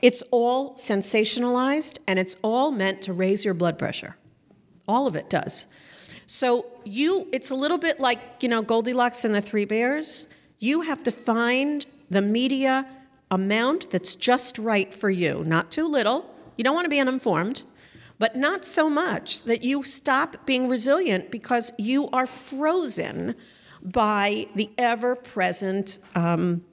[0.03, 4.17] It's all sensationalized and it's all meant to raise your blood pressure.
[4.87, 5.67] All of it does.
[6.27, 10.29] So you it's a little bit like, you know, Goldilocks and the Three Bears.
[10.59, 12.87] You have to find the media
[13.31, 16.35] amount that's just right for you, not too little.
[16.57, 17.63] You don't want to be uninformed,
[18.19, 23.35] but not so much that you stop being resilient because you are frozen
[23.83, 26.65] by the ever present um,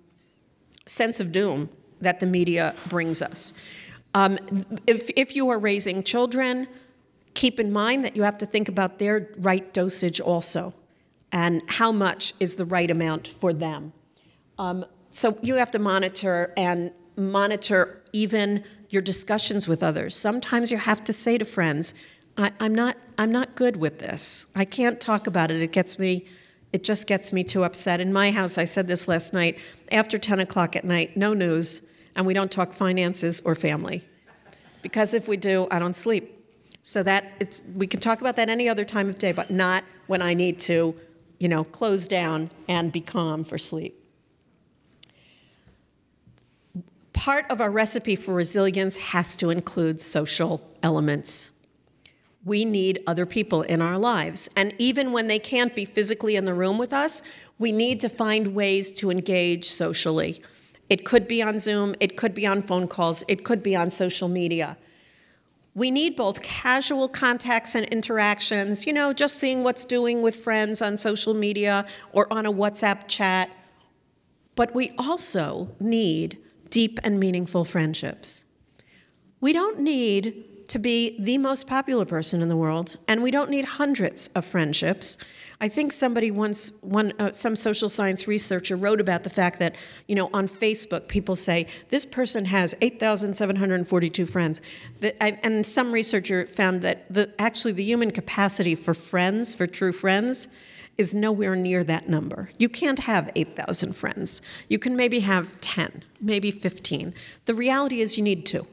[0.85, 1.69] sense of doom
[2.03, 3.53] that the media brings us.
[4.13, 4.37] Um,
[4.85, 6.67] if, if you are raising children,
[7.33, 10.73] keep in mind that you have to think about their right dosage also
[11.31, 13.91] and how much is the right amount for them.
[14.59, 20.15] Um, so you have to monitor and monitor even your discussions with others.
[20.15, 21.95] Sometimes you have to say to friends,
[22.37, 24.47] I, am not, I'm not good with this.
[24.55, 25.61] I can't talk about it.
[25.61, 26.25] It gets me,
[26.71, 27.99] it just gets me too upset.
[27.99, 29.59] In my house, I said this last night,
[29.91, 34.03] after 10 o'clock at night, no news, and we don't talk finances or family.
[34.81, 36.29] Because if we do, I don't sleep.
[36.81, 39.83] So that it's we can talk about that any other time of day, but not
[40.07, 40.95] when I need to,
[41.39, 43.97] you know, close down and be calm for sleep.
[47.13, 51.51] Part of our recipe for resilience has to include social elements.
[52.43, 54.49] We need other people in our lives.
[54.57, 57.23] And even when they can't be physically in the room with us,
[57.57, 60.41] we need to find ways to engage socially.
[60.93, 63.89] It could be on Zoom, it could be on phone calls, it could be on
[63.89, 64.77] social media.
[65.73, 70.83] We need both casual contacts and interactions, you know, just seeing what's doing with friends
[70.83, 73.49] on social media or on a WhatsApp chat.
[74.53, 76.37] But we also need
[76.69, 78.45] deep and meaningful friendships.
[79.41, 83.49] We don't need to be the most popular person in the world, and we don't
[83.49, 85.17] need hundreds of friendships.
[85.63, 89.75] I think somebody once, one, uh, some social science researcher wrote about the fact that,
[90.09, 94.61] you know, on Facebook, people say, this person has 8,742 friends.
[95.21, 100.49] and some researcher found that the, actually the human capacity for friends, for true friends,
[100.97, 102.49] is nowhere near that number.
[102.59, 104.41] You can't have 8,000 friends.
[104.67, 107.13] You can maybe have 10, maybe 15.
[107.45, 108.67] The reality is you need two.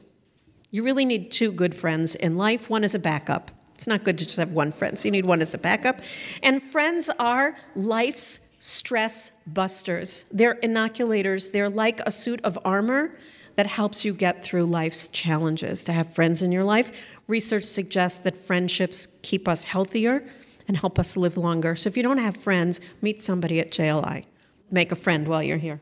[0.71, 2.69] You really need two good friends in life.
[2.69, 3.49] One is a backup.
[3.81, 6.01] It's not good to just have one friend, so you need one as a backup.
[6.43, 10.25] And friends are life's stress busters.
[10.31, 11.49] They're inoculators.
[11.49, 13.17] They're like a suit of armor
[13.55, 15.83] that helps you get through life's challenges.
[15.85, 16.91] To have friends in your life,
[17.27, 20.23] research suggests that friendships keep us healthier
[20.67, 21.75] and help us live longer.
[21.75, 24.25] So if you don't have friends, meet somebody at JLI.
[24.69, 25.81] Make a friend while you're here.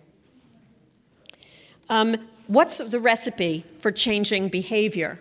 [1.90, 2.16] Um,
[2.48, 5.20] what's the recipe for changing behavior?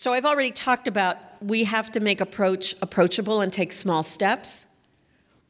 [0.00, 4.66] So I've already talked about we have to make approach approachable and take small steps.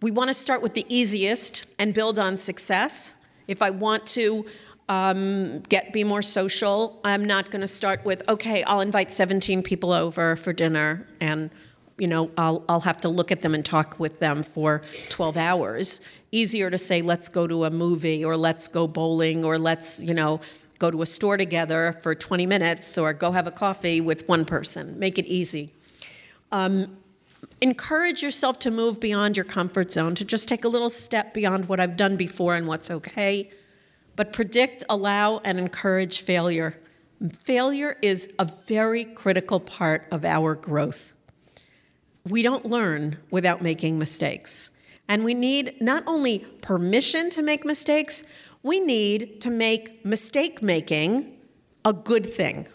[0.03, 3.15] We want to start with the easiest and build on success.
[3.47, 4.45] If I want to
[4.89, 9.63] um, get be more social, I'm not going to start with okay, I'll invite 17
[9.63, 11.51] people over for dinner and
[11.97, 15.37] you know, I'll, I'll have to look at them and talk with them for 12
[15.37, 16.01] hours.
[16.33, 20.15] Easier to say, let's go to a movie or let's go bowling or let's, you
[20.15, 20.41] know,
[20.81, 24.45] go to a store together for 20 minutes or go have a coffee with one
[24.45, 24.99] person.
[24.99, 25.73] Make it easy.
[26.51, 26.97] Um,
[27.61, 31.69] encourage yourself to move beyond your comfort zone, to just take a little step beyond
[31.69, 33.51] what I've done before and what's okay.
[34.17, 36.81] But predict, allow, and encourage failure.
[37.43, 41.13] Failure is a very critical part of our growth.
[42.27, 44.71] We don't learn without making mistakes.
[45.09, 48.25] And we need not only permission to make mistakes,
[48.63, 51.37] we need to make mistake making
[51.85, 52.67] a good thing.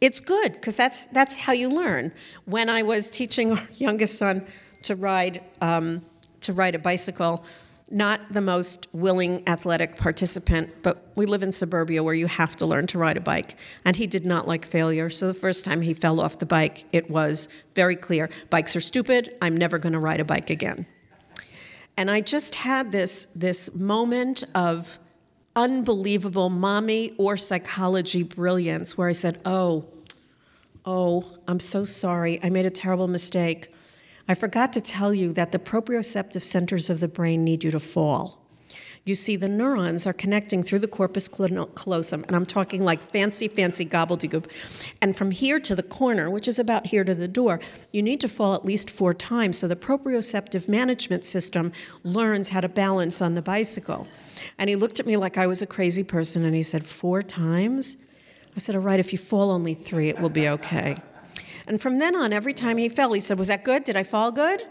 [0.00, 2.12] It's good because that's, that's how you learn.
[2.46, 4.46] When I was teaching our youngest son
[4.82, 6.02] to ride, um,
[6.40, 7.44] to ride a bicycle,
[7.90, 12.66] not the most willing athletic participant, but we live in suburbia where you have to
[12.66, 13.56] learn to ride a bike.
[13.84, 15.10] And he did not like failure.
[15.10, 18.80] So the first time he fell off the bike, it was very clear bikes are
[18.80, 19.36] stupid.
[19.42, 20.86] I'm never going to ride a bike again.
[22.00, 24.98] And I just had this, this moment of
[25.54, 29.84] unbelievable mommy or psychology brilliance where I said, Oh,
[30.86, 32.40] oh, I'm so sorry.
[32.42, 33.68] I made a terrible mistake.
[34.26, 37.80] I forgot to tell you that the proprioceptive centers of the brain need you to
[37.80, 38.39] fall.
[39.06, 43.48] You see, the neurons are connecting through the corpus callosum, and I'm talking like fancy,
[43.48, 44.50] fancy gobbledygook.
[45.00, 47.60] And from here to the corner, which is about here to the door,
[47.92, 51.72] you need to fall at least four times so the proprioceptive management system
[52.04, 54.06] learns how to balance on the bicycle.
[54.58, 57.22] And he looked at me like I was a crazy person, and he said, Four
[57.22, 57.96] times?
[58.54, 60.98] I said, All right, if you fall only three, it will be okay.
[61.66, 63.84] And from then on, every time he fell, he said, Was that good?
[63.84, 64.66] Did I fall good?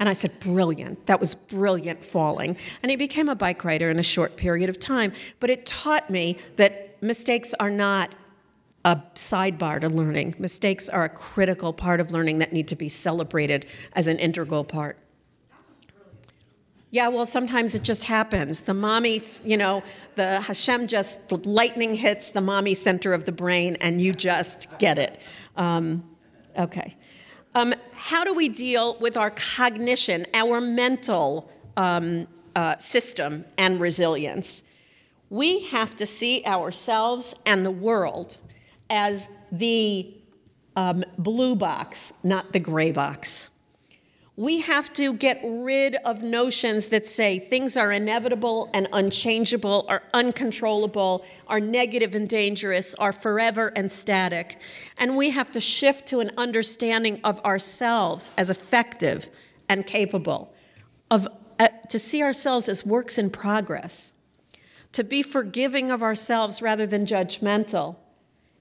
[0.00, 1.06] And I said, Brilliant.
[1.06, 2.56] That was brilliant falling.
[2.82, 5.12] And he became a bike rider in a short period of time.
[5.38, 8.12] But it taught me that mistakes are not
[8.84, 10.34] a sidebar to learning.
[10.38, 14.64] Mistakes are a critical part of learning that need to be celebrated as an integral
[14.64, 14.98] part.
[16.92, 18.62] Yeah, well, sometimes it just happens.
[18.62, 19.84] The mommy, you know,
[20.16, 24.98] the Hashem just lightning hits the mommy center of the brain, and you just get
[24.98, 25.20] it.
[25.56, 26.02] Um,
[26.58, 26.96] okay.
[27.54, 32.26] Um, how do we deal with our cognition, our mental um,
[32.56, 34.64] uh, system, and resilience?
[35.28, 38.38] We have to see ourselves and the world
[38.88, 40.12] as the
[40.76, 43.49] um, blue box, not the gray box.
[44.36, 50.02] We have to get rid of notions that say things are inevitable and unchangeable, are
[50.14, 54.58] uncontrollable, are negative and dangerous, are forever and static.
[54.96, 59.28] And we have to shift to an understanding of ourselves as effective
[59.68, 60.54] and capable,
[61.10, 61.28] of,
[61.58, 64.14] uh, to see ourselves as works in progress,
[64.92, 67.96] to be forgiving of ourselves rather than judgmental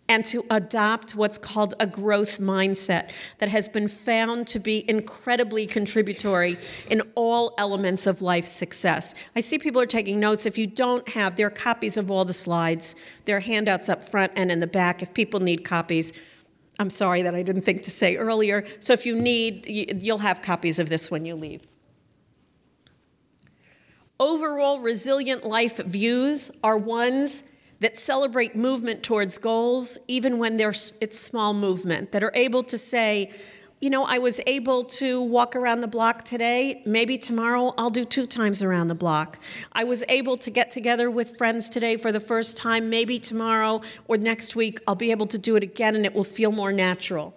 [0.09, 5.67] and to adopt what's called a growth mindset that has been found to be incredibly
[5.67, 6.57] contributory
[6.89, 9.13] in all elements of life success.
[9.35, 10.47] I see people are taking notes.
[10.47, 12.95] If you don't have, there are copies of all the slides.
[13.25, 16.11] There are handouts up front and in the back if people need copies.
[16.79, 18.65] I'm sorry that I didn't think to say earlier.
[18.79, 21.61] So if you need, you'll have copies of this when you leave.
[24.19, 27.43] Overall, resilient life views are ones
[27.79, 32.77] that celebrate movement towards goals, even when there's, it's small movement, that are able to
[32.77, 33.31] say,
[33.81, 36.81] you know, I was able to walk around the block today.
[36.85, 39.39] Maybe tomorrow I'll do two times around the block.
[39.71, 42.89] I was able to get together with friends today for the first time.
[42.89, 46.25] Maybe tomorrow or next week I'll be able to do it again and it will
[46.25, 47.33] feel more natural.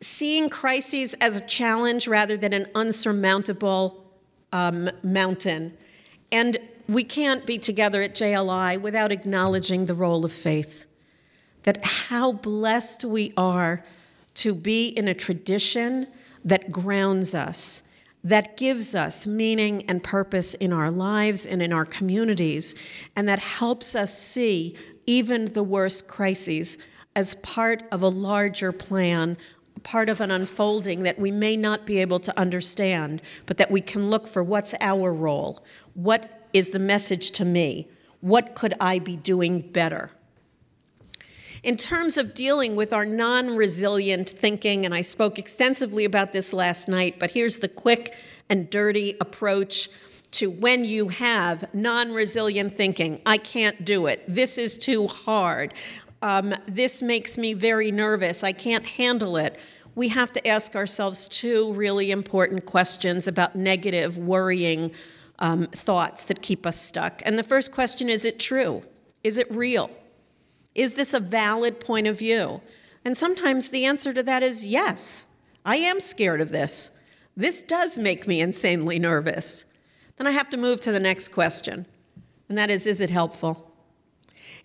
[0.00, 4.04] Seeing crises as a challenge rather than an unsurmountable
[4.52, 5.76] um, mountain.
[6.30, 6.56] And
[6.88, 10.86] we can't be together at JLI without acknowledging the role of faith.
[11.62, 13.84] That how blessed we are
[14.34, 16.06] to be in a tradition
[16.44, 17.84] that grounds us,
[18.24, 22.74] that gives us meaning and purpose in our lives and in our communities,
[23.14, 24.76] and that helps us see
[25.06, 26.78] even the worst crises
[27.14, 29.36] as part of a larger plan,
[29.82, 33.80] part of an unfolding that we may not be able to understand, but that we
[33.80, 35.64] can look for what's our role,
[35.94, 37.88] what is the message to me.
[38.20, 40.10] What could I be doing better?
[41.62, 46.52] In terms of dealing with our non resilient thinking, and I spoke extensively about this
[46.52, 48.14] last night, but here's the quick
[48.48, 49.88] and dirty approach
[50.32, 53.20] to when you have non resilient thinking.
[53.24, 54.24] I can't do it.
[54.26, 55.74] This is too hard.
[56.20, 58.42] Um, this makes me very nervous.
[58.42, 59.58] I can't handle it.
[59.94, 64.92] We have to ask ourselves two really important questions about negative, worrying
[65.42, 67.20] um, thoughts that keep us stuck.
[67.26, 68.82] And the first question is it true?
[69.22, 69.90] Is it real?
[70.74, 72.62] Is this a valid point of view?
[73.04, 75.26] And sometimes the answer to that is yes,
[75.66, 76.98] I am scared of this.
[77.36, 79.66] This does make me insanely nervous.
[80.16, 81.86] Then I have to move to the next question,
[82.48, 83.72] and that is is it helpful?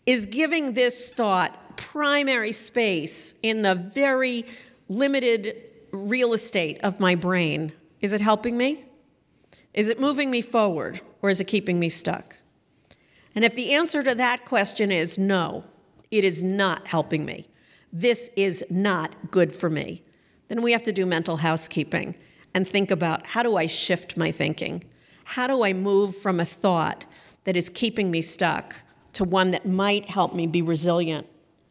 [0.08, 4.46] is giving this thought primary space in the very
[4.88, 5.62] limited
[5.92, 7.74] real estate of my brain?
[8.02, 8.86] Is it helping me?
[9.78, 12.38] Is it moving me forward or is it keeping me stuck?
[13.36, 15.66] And if the answer to that question is no,
[16.10, 17.48] it is not helping me,
[17.94, 20.02] this is not good for me,
[20.48, 22.16] then we have to do mental housekeeping
[22.56, 24.84] and think about how do I shift my thinking?
[25.26, 27.06] How do I move from a thought
[27.44, 28.78] that is keeping me stuck
[29.14, 31.28] to one that might help me be resilient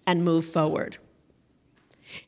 [0.06, 0.98] and move forward?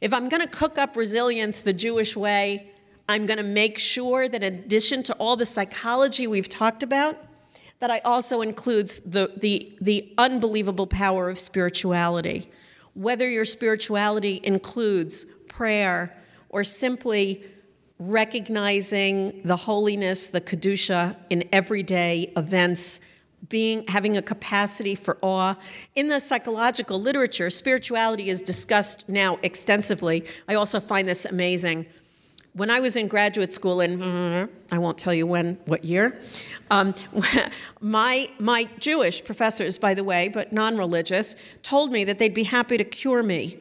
[0.00, 2.72] If I'm going to cook up resilience the Jewish way,
[3.08, 7.16] I'm going to make sure that in addition to all the psychology we've talked about,
[7.80, 12.50] that I also includes the, the, the unbelievable power of spirituality.
[12.94, 16.16] Whether your spirituality includes prayer
[16.48, 17.44] or simply
[17.98, 23.00] recognizing the holiness, the kedusha in everyday events,
[23.48, 25.54] being having a capacity for awe.
[25.94, 30.24] In the psychological literature, spirituality is discussed now extensively.
[30.48, 31.86] I also find this amazing
[32.58, 36.20] when I was in graduate school, and I won't tell you when, what year,
[36.70, 36.92] um,
[37.80, 42.42] my, my Jewish professors, by the way, but non religious, told me that they'd be
[42.42, 43.58] happy to cure me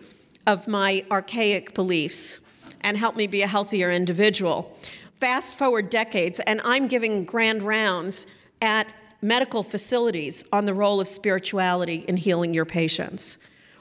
[0.47, 2.41] of my archaic beliefs
[2.81, 4.75] and help me be a healthier individual.
[5.15, 8.27] Fast forward decades, and I'm giving grand rounds
[8.61, 8.87] at
[9.21, 13.37] medical facilities on the role of spirituality in healing your patients.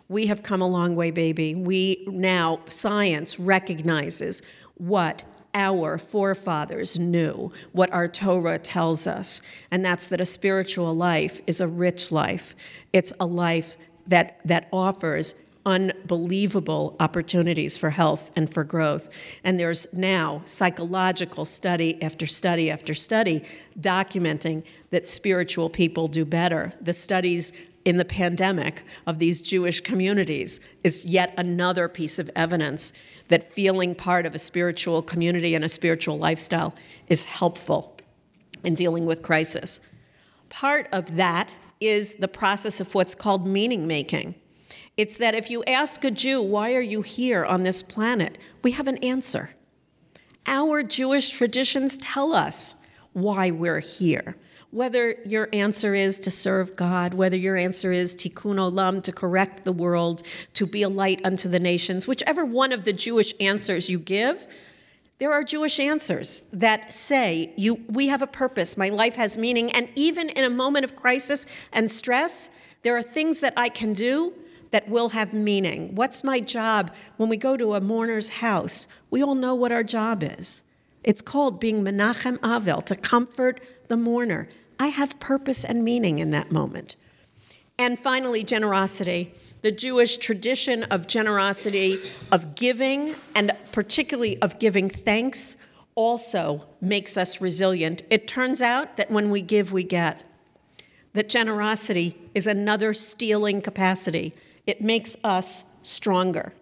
[0.09, 1.55] We have come a long way, baby.
[1.55, 4.43] We now, science recognizes
[4.77, 5.23] what
[5.55, 11.61] our forefathers knew, what our Torah tells us, and that's that a spiritual life is
[11.61, 12.55] a rich life.
[12.93, 15.35] It's a life that, that offers
[15.67, 19.09] unbelievable opportunities for health and for growth.
[19.43, 23.43] And there's now psychological study after study after study
[23.79, 26.73] documenting that spiritual people do better.
[26.81, 27.53] The studies
[27.85, 32.93] in the pandemic of these Jewish communities is yet another piece of evidence
[33.29, 36.75] that feeling part of a spiritual community and a spiritual lifestyle
[37.09, 37.97] is helpful
[38.65, 39.81] in dealing with crisis.
[40.49, 41.51] Part of that
[41.81, 44.35] is the process of what's called meaning making.
[44.97, 48.39] It's that if you ask a Jew, why are you here on this planet?
[48.63, 49.51] We have an answer.
[50.47, 52.77] Our Jewish traditions tell us
[53.13, 54.37] why we're here.
[54.71, 59.65] Whether your answer is to serve God, whether your answer is tikkun olam, to correct
[59.65, 60.23] the world,
[60.55, 64.47] to be a light unto the nations, whichever one of the Jewish answers you give,
[65.19, 69.71] there are Jewish answers that say, you, we have a purpose, my life has meaning,
[69.73, 72.51] and even in a moment of crisis and stress,
[72.83, 74.35] there are things that I can do
[74.73, 75.95] that will have meaning.
[75.95, 78.89] What's my job when we go to a mourner's house?
[79.11, 80.65] We all know what our job is.
[81.03, 84.49] It's called being Menachem Avel, to comfort the mourner.
[84.79, 86.97] I have purpose and meaning in that moment.
[87.79, 89.35] And finally, generosity.
[89.63, 95.57] The Jewish tradition of generosity, of giving, and particularly of giving thanks,
[95.95, 98.03] also makes us resilient.
[98.11, 100.23] It turns out that when we give, we get.
[101.15, 104.35] That generosity is another steeling capacity,
[104.67, 106.53] it makes us stronger.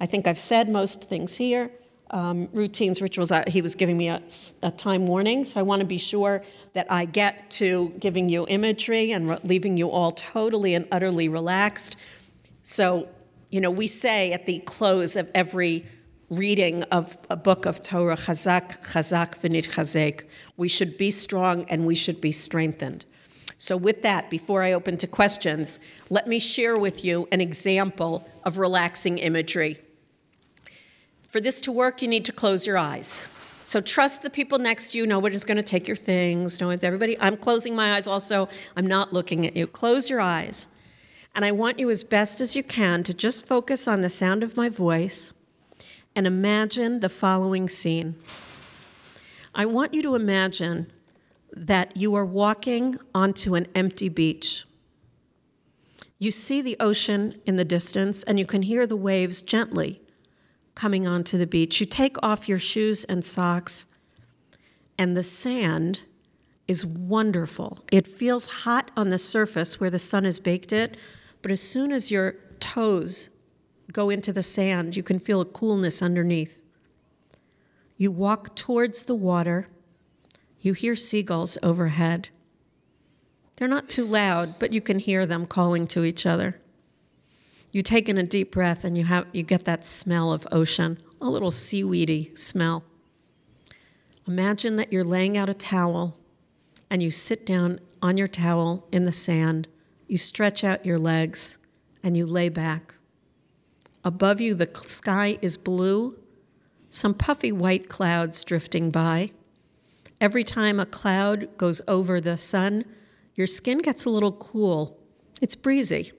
[0.00, 1.70] I think I've said most things here
[2.10, 3.32] um, routines, rituals.
[3.46, 4.22] he was giving me a,
[4.62, 6.42] a, time warning, so I want to be sure
[6.72, 11.28] that I get to giving you imagery and re- leaving you all totally and utterly
[11.28, 11.96] relaxed.
[12.62, 13.08] So,
[13.50, 15.86] you know, we say at the close of every
[16.30, 20.24] reading of a book of Torah, Chazak, Chazak, V'nitchazek,
[20.56, 23.04] we should be strong and we should be strengthened.
[23.56, 28.28] So, with that, before I open to questions, let me share with you an example
[28.44, 29.78] of relaxing imagery
[31.30, 33.28] for this to work, you need to close your eyes.
[33.62, 35.06] So trust the people next to you.
[35.06, 36.60] Nobody's going to take your things.
[36.60, 37.16] No one's everybody.
[37.20, 38.48] I'm closing my eyes also.
[38.76, 39.68] I'm not looking at you.
[39.68, 40.66] Close your eyes.
[41.32, 44.42] And I want you as best as you can to just focus on the sound
[44.42, 45.32] of my voice
[46.16, 48.16] and imagine the following scene.
[49.54, 50.90] I want you to imagine
[51.52, 54.64] that you are walking onto an empty beach.
[56.18, 59.99] You see the ocean in the distance and you can hear the waves gently
[60.74, 61.80] coming onto the beach.
[61.80, 63.86] You take off your shoes and socks,
[64.98, 66.00] and the sand
[66.68, 67.84] is wonderful.
[67.90, 70.96] It feels hot on the surface where the sun has baked it,
[71.42, 73.30] but as soon as your toes
[73.92, 76.60] go into the sand, you can feel a coolness underneath.
[77.96, 79.68] You walk towards the water.
[80.60, 82.28] You hear seagulls overhead.
[83.56, 86.58] They're not too loud, but you can hear them calling to each other.
[87.72, 90.98] You take in a deep breath and you, have, you get that smell of ocean,
[91.20, 92.82] a little seaweedy smell.
[94.26, 96.18] Imagine that you're laying out a towel
[96.90, 99.68] and you sit down on your towel in the sand
[100.08, 101.58] You stretch out your legs
[102.02, 102.96] and you lay back.
[104.02, 106.18] Above you, the sky is blue,
[106.88, 109.30] some puffy white clouds drifting by.
[110.20, 112.84] Every time a cloud goes over the sun,
[113.36, 114.98] your skin gets a little cool.
[115.40, 116.12] It's breezy.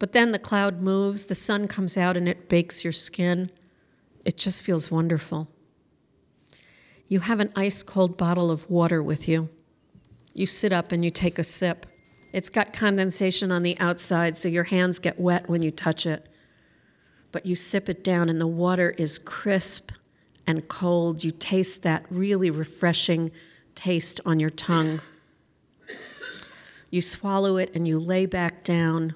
[0.00, 3.52] But then the cloud moves, the sun comes out, and it bakes your skin.
[4.24, 5.48] It just feels wonderful.
[7.06, 9.50] You have an ice cold bottle of water with you.
[10.34, 11.86] You sit up and you take a sip.
[12.32, 16.26] It's got condensation on the outside, so your hands get wet when you touch it.
[17.30, 19.90] But you sip it down, and the water is crisp
[20.46, 21.24] and cold.
[21.24, 23.32] You taste that really refreshing
[23.74, 25.02] taste on your tongue.
[26.90, 29.14] You swallow it and you lay back down.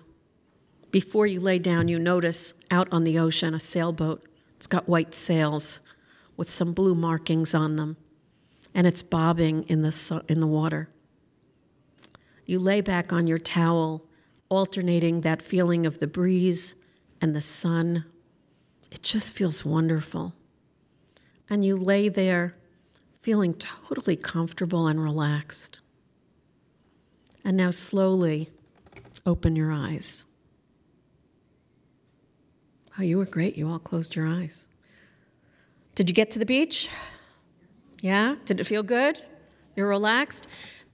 [0.94, 4.24] Before you lay down, you notice out on the ocean a sailboat.
[4.54, 5.80] It's got white sails
[6.36, 7.96] with some blue markings on them,
[8.72, 10.88] and it's bobbing in the, in the water.
[12.46, 14.04] You lay back on your towel,
[14.48, 16.76] alternating that feeling of the breeze
[17.20, 18.04] and the sun.
[18.92, 20.32] It just feels wonderful.
[21.50, 22.54] And you lay there
[23.20, 25.80] feeling totally comfortable and relaxed.
[27.44, 28.48] And now slowly
[29.26, 30.24] open your eyes.
[32.98, 33.56] Oh, you were great.
[33.56, 34.68] You all closed your eyes.
[35.94, 36.88] Did you get to the beach?
[38.00, 38.36] Yeah?
[38.44, 39.20] Did it feel good?
[39.74, 40.46] You're relaxed?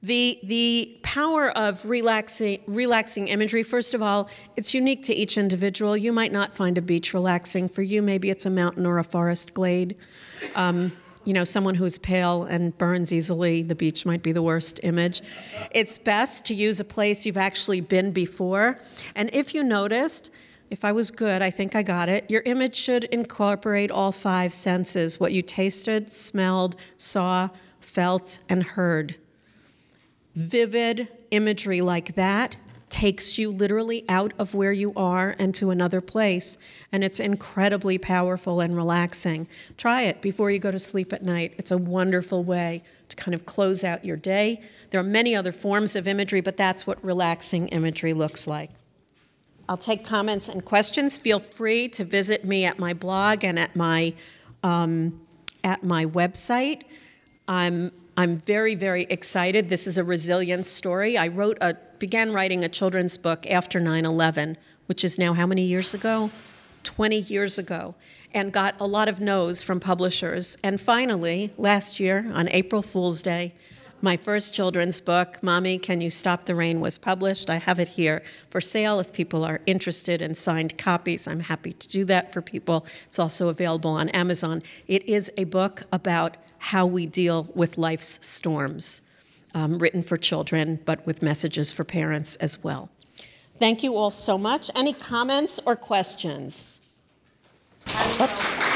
[0.03, 5.95] The, the power of relaxing, relaxing imagery, first of all, it's unique to each individual.
[5.95, 7.69] You might not find a beach relaxing.
[7.69, 9.97] For you, maybe it's a mountain or a forest glade.
[10.55, 10.93] Um,
[11.27, 15.21] you know, someone who's pale and burns easily, the beach might be the worst image.
[15.71, 18.79] It's best to use a place you've actually been before.
[19.15, 20.31] And if you noticed,
[20.71, 22.31] if I was good, I think I got it.
[22.31, 27.51] Your image should incorporate all five senses what you tasted, smelled, saw,
[27.81, 29.17] felt, and heard
[30.35, 32.57] vivid imagery like that
[32.89, 36.59] takes you literally out of where you are and to another place.
[36.91, 39.47] And it's incredibly powerful and relaxing.
[39.77, 41.55] Try it before you go to sleep at night.
[41.57, 44.61] It's a wonderful way to kind of close out your day.
[44.91, 48.71] There are many other forms of imagery, but that's what relaxing imagery looks like.
[49.71, 51.17] I'll take comments and questions.
[51.17, 54.15] Feel free to visit me at my blog and at my,
[54.65, 55.21] um,
[55.63, 56.83] at my website.
[57.47, 59.69] I'm I'm very, very excited.
[59.69, 61.17] This is a resilience story.
[61.17, 65.47] I wrote a, began writing a children's book after 9 11, which is now how
[65.47, 66.31] many years ago?
[66.83, 67.95] 20 years ago,
[68.35, 70.59] and got a lot of no's from publishers.
[70.65, 73.55] And finally, last year, on April Fool's Day,
[74.03, 77.51] my first children's book, Mommy, Can You Stop the Rain, was published.
[77.51, 81.29] I have it here for sale if people are interested in signed copies.
[81.29, 82.87] I'm happy to do that for people.
[83.07, 84.63] It's also available on Amazon.
[84.87, 89.03] It is a book about how we deal with life's storms,
[89.55, 92.91] um, written for children, but with messages for parents as well.
[93.59, 94.71] Thank you all so much.
[94.75, 96.81] Any comments or questions?
[98.21, 98.71] Oops.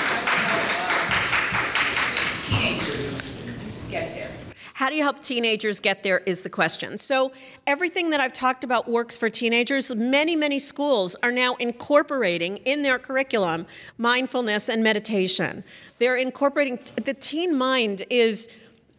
[4.74, 6.98] How do you help teenagers get there is the question.
[6.98, 7.32] So,
[7.64, 9.94] everything that I've talked about works for teenagers.
[9.94, 13.66] Many, many schools are now incorporating in their curriculum
[13.98, 15.62] mindfulness and meditation.
[16.00, 18.54] They're incorporating, the teen mind is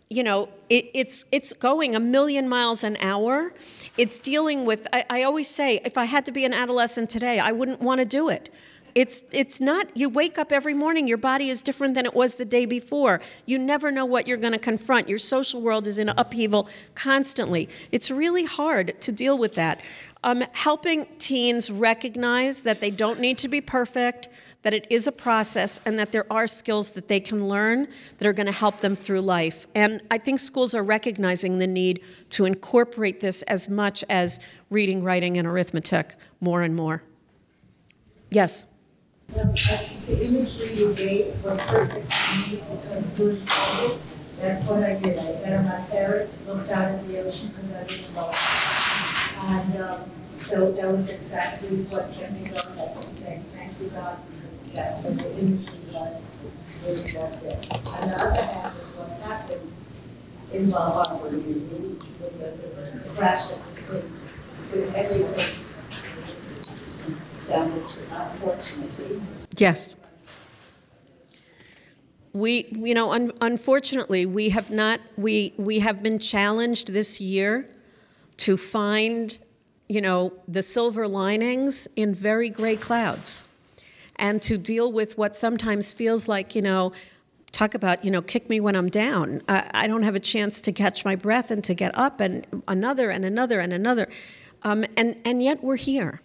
[0.09, 3.51] you know it, it's it's going a million miles an hour
[3.97, 7.39] it's dealing with I, I, always say if i had to be an adolescent today
[7.39, 8.53] i wouldn't want to do it
[8.95, 12.35] it's, it's not, you wake up every morning, your body is different than it was
[12.35, 13.19] the day before.
[13.45, 15.09] You never know what you're going to confront.
[15.09, 17.67] Your social world is in upheaval constantly.
[17.91, 19.81] It's really hard to deal with that.
[20.23, 24.29] Um, helping teens recognize that they don't need to be perfect,
[24.61, 28.25] that it is a process, and that there are skills that they can learn that
[28.25, 29.67] are going to help them through life.
[29.75, 34.39] And I think schools are recognizing the need to incorporate this as much as
[34.69, 37.03] reading, writing, and arithmetic more and more.
[38.31, 38.65] Yes?
[39.35, 43.99] The imagery you gave was perfect for me because Bruce called
[44.39, 45.17] That's what I did.
[45.17, 48.31] I sat on my terrace, looked out at the ocean because I didn't know.
[49.47, 52.55] And um, so that was exactly what kept me going.
[52.57, 56.35] I kept saying, thank you, God, because that's what the imagery was.
[56.85, 57.59] It was there.
[57.71, 59.71] On the other hand, what happened
[60.53, 64.03] in Valhalla Museum because of the crash of the.
[64.65, 65.64] So everything
[67.49, 69.19] unfortunately.
[69.57, 69.95] Yes.
[72.33, 77.69] We, you know, un- unfortunately, we have not, we, we have been challenged this year
[78.37, 79.37] to find,
[79.87, 83.45] you know, the silver linings in very gray clouds
[84.17, 86.91] and to deal with what sometimes feels like, you know,
[87.53, 89.41] talk about, you know, kick me when I'm down.
[89.47, 92.45] I, I don't have a chance to catch my breath and to get up and
[92.67, 94.09] another and another and another
[94.63, 96.21] Um, and, and yet we're here.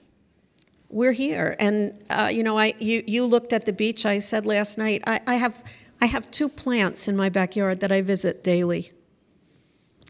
[0.93, 1.55] We're here.
[1.61, 4.05] And, uh, you know, I, you, you looked at the beach.
[4.05, 5.63] I said last night, I, I, have,
[6.01, 8.91] I have two plants in my backyard that I visit daily.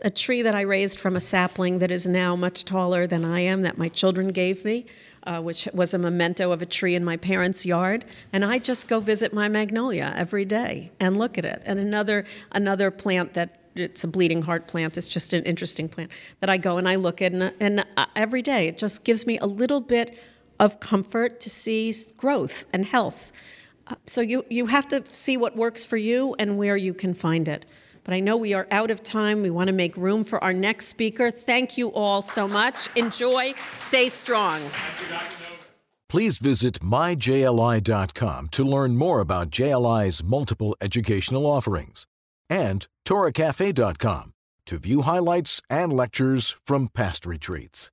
[0.03, 3.41] A tree that I raised from a sapling that is now much taller than I
[3.41, 4.87] am, that my children gave me,
[5.25, 8.07] uh, which was a memento of a tree in my parents' yard.
[8.33, 11.61] And I just go visit my magnolia every day and look at it.
[11.67, 14.97] And another, another plant that it's a bleeding heart plant.
[14.97, 16.11] It's just an interesting plant
[16.41, 19.27] that I go and I look at, and, and uh, every day it just gives
[19.27, 20.19] me a little bit
[20.61, 23.33] of comfort to see growth and health.
[23.87, 27.15] Uh, so you, you have to see what works for you and where you can
[27.15, 27.65] find it.
[28.05, 29.43] But I know we are out of time.
[29.43, 31.31] We want to make room for our next speaker.
[31.31, 32.89] Thank you all so much.
[32.97, 33.55] Enjoy.
[33.75, 34.61] Stay strong.
[36.09, 42.07] Please visit myjli.com to learn more about JLI's multiple educational offerings
[42.49, 44.33] and torahcafe.com
[44.67, 47.91] to view highlights and lectures from past retreats.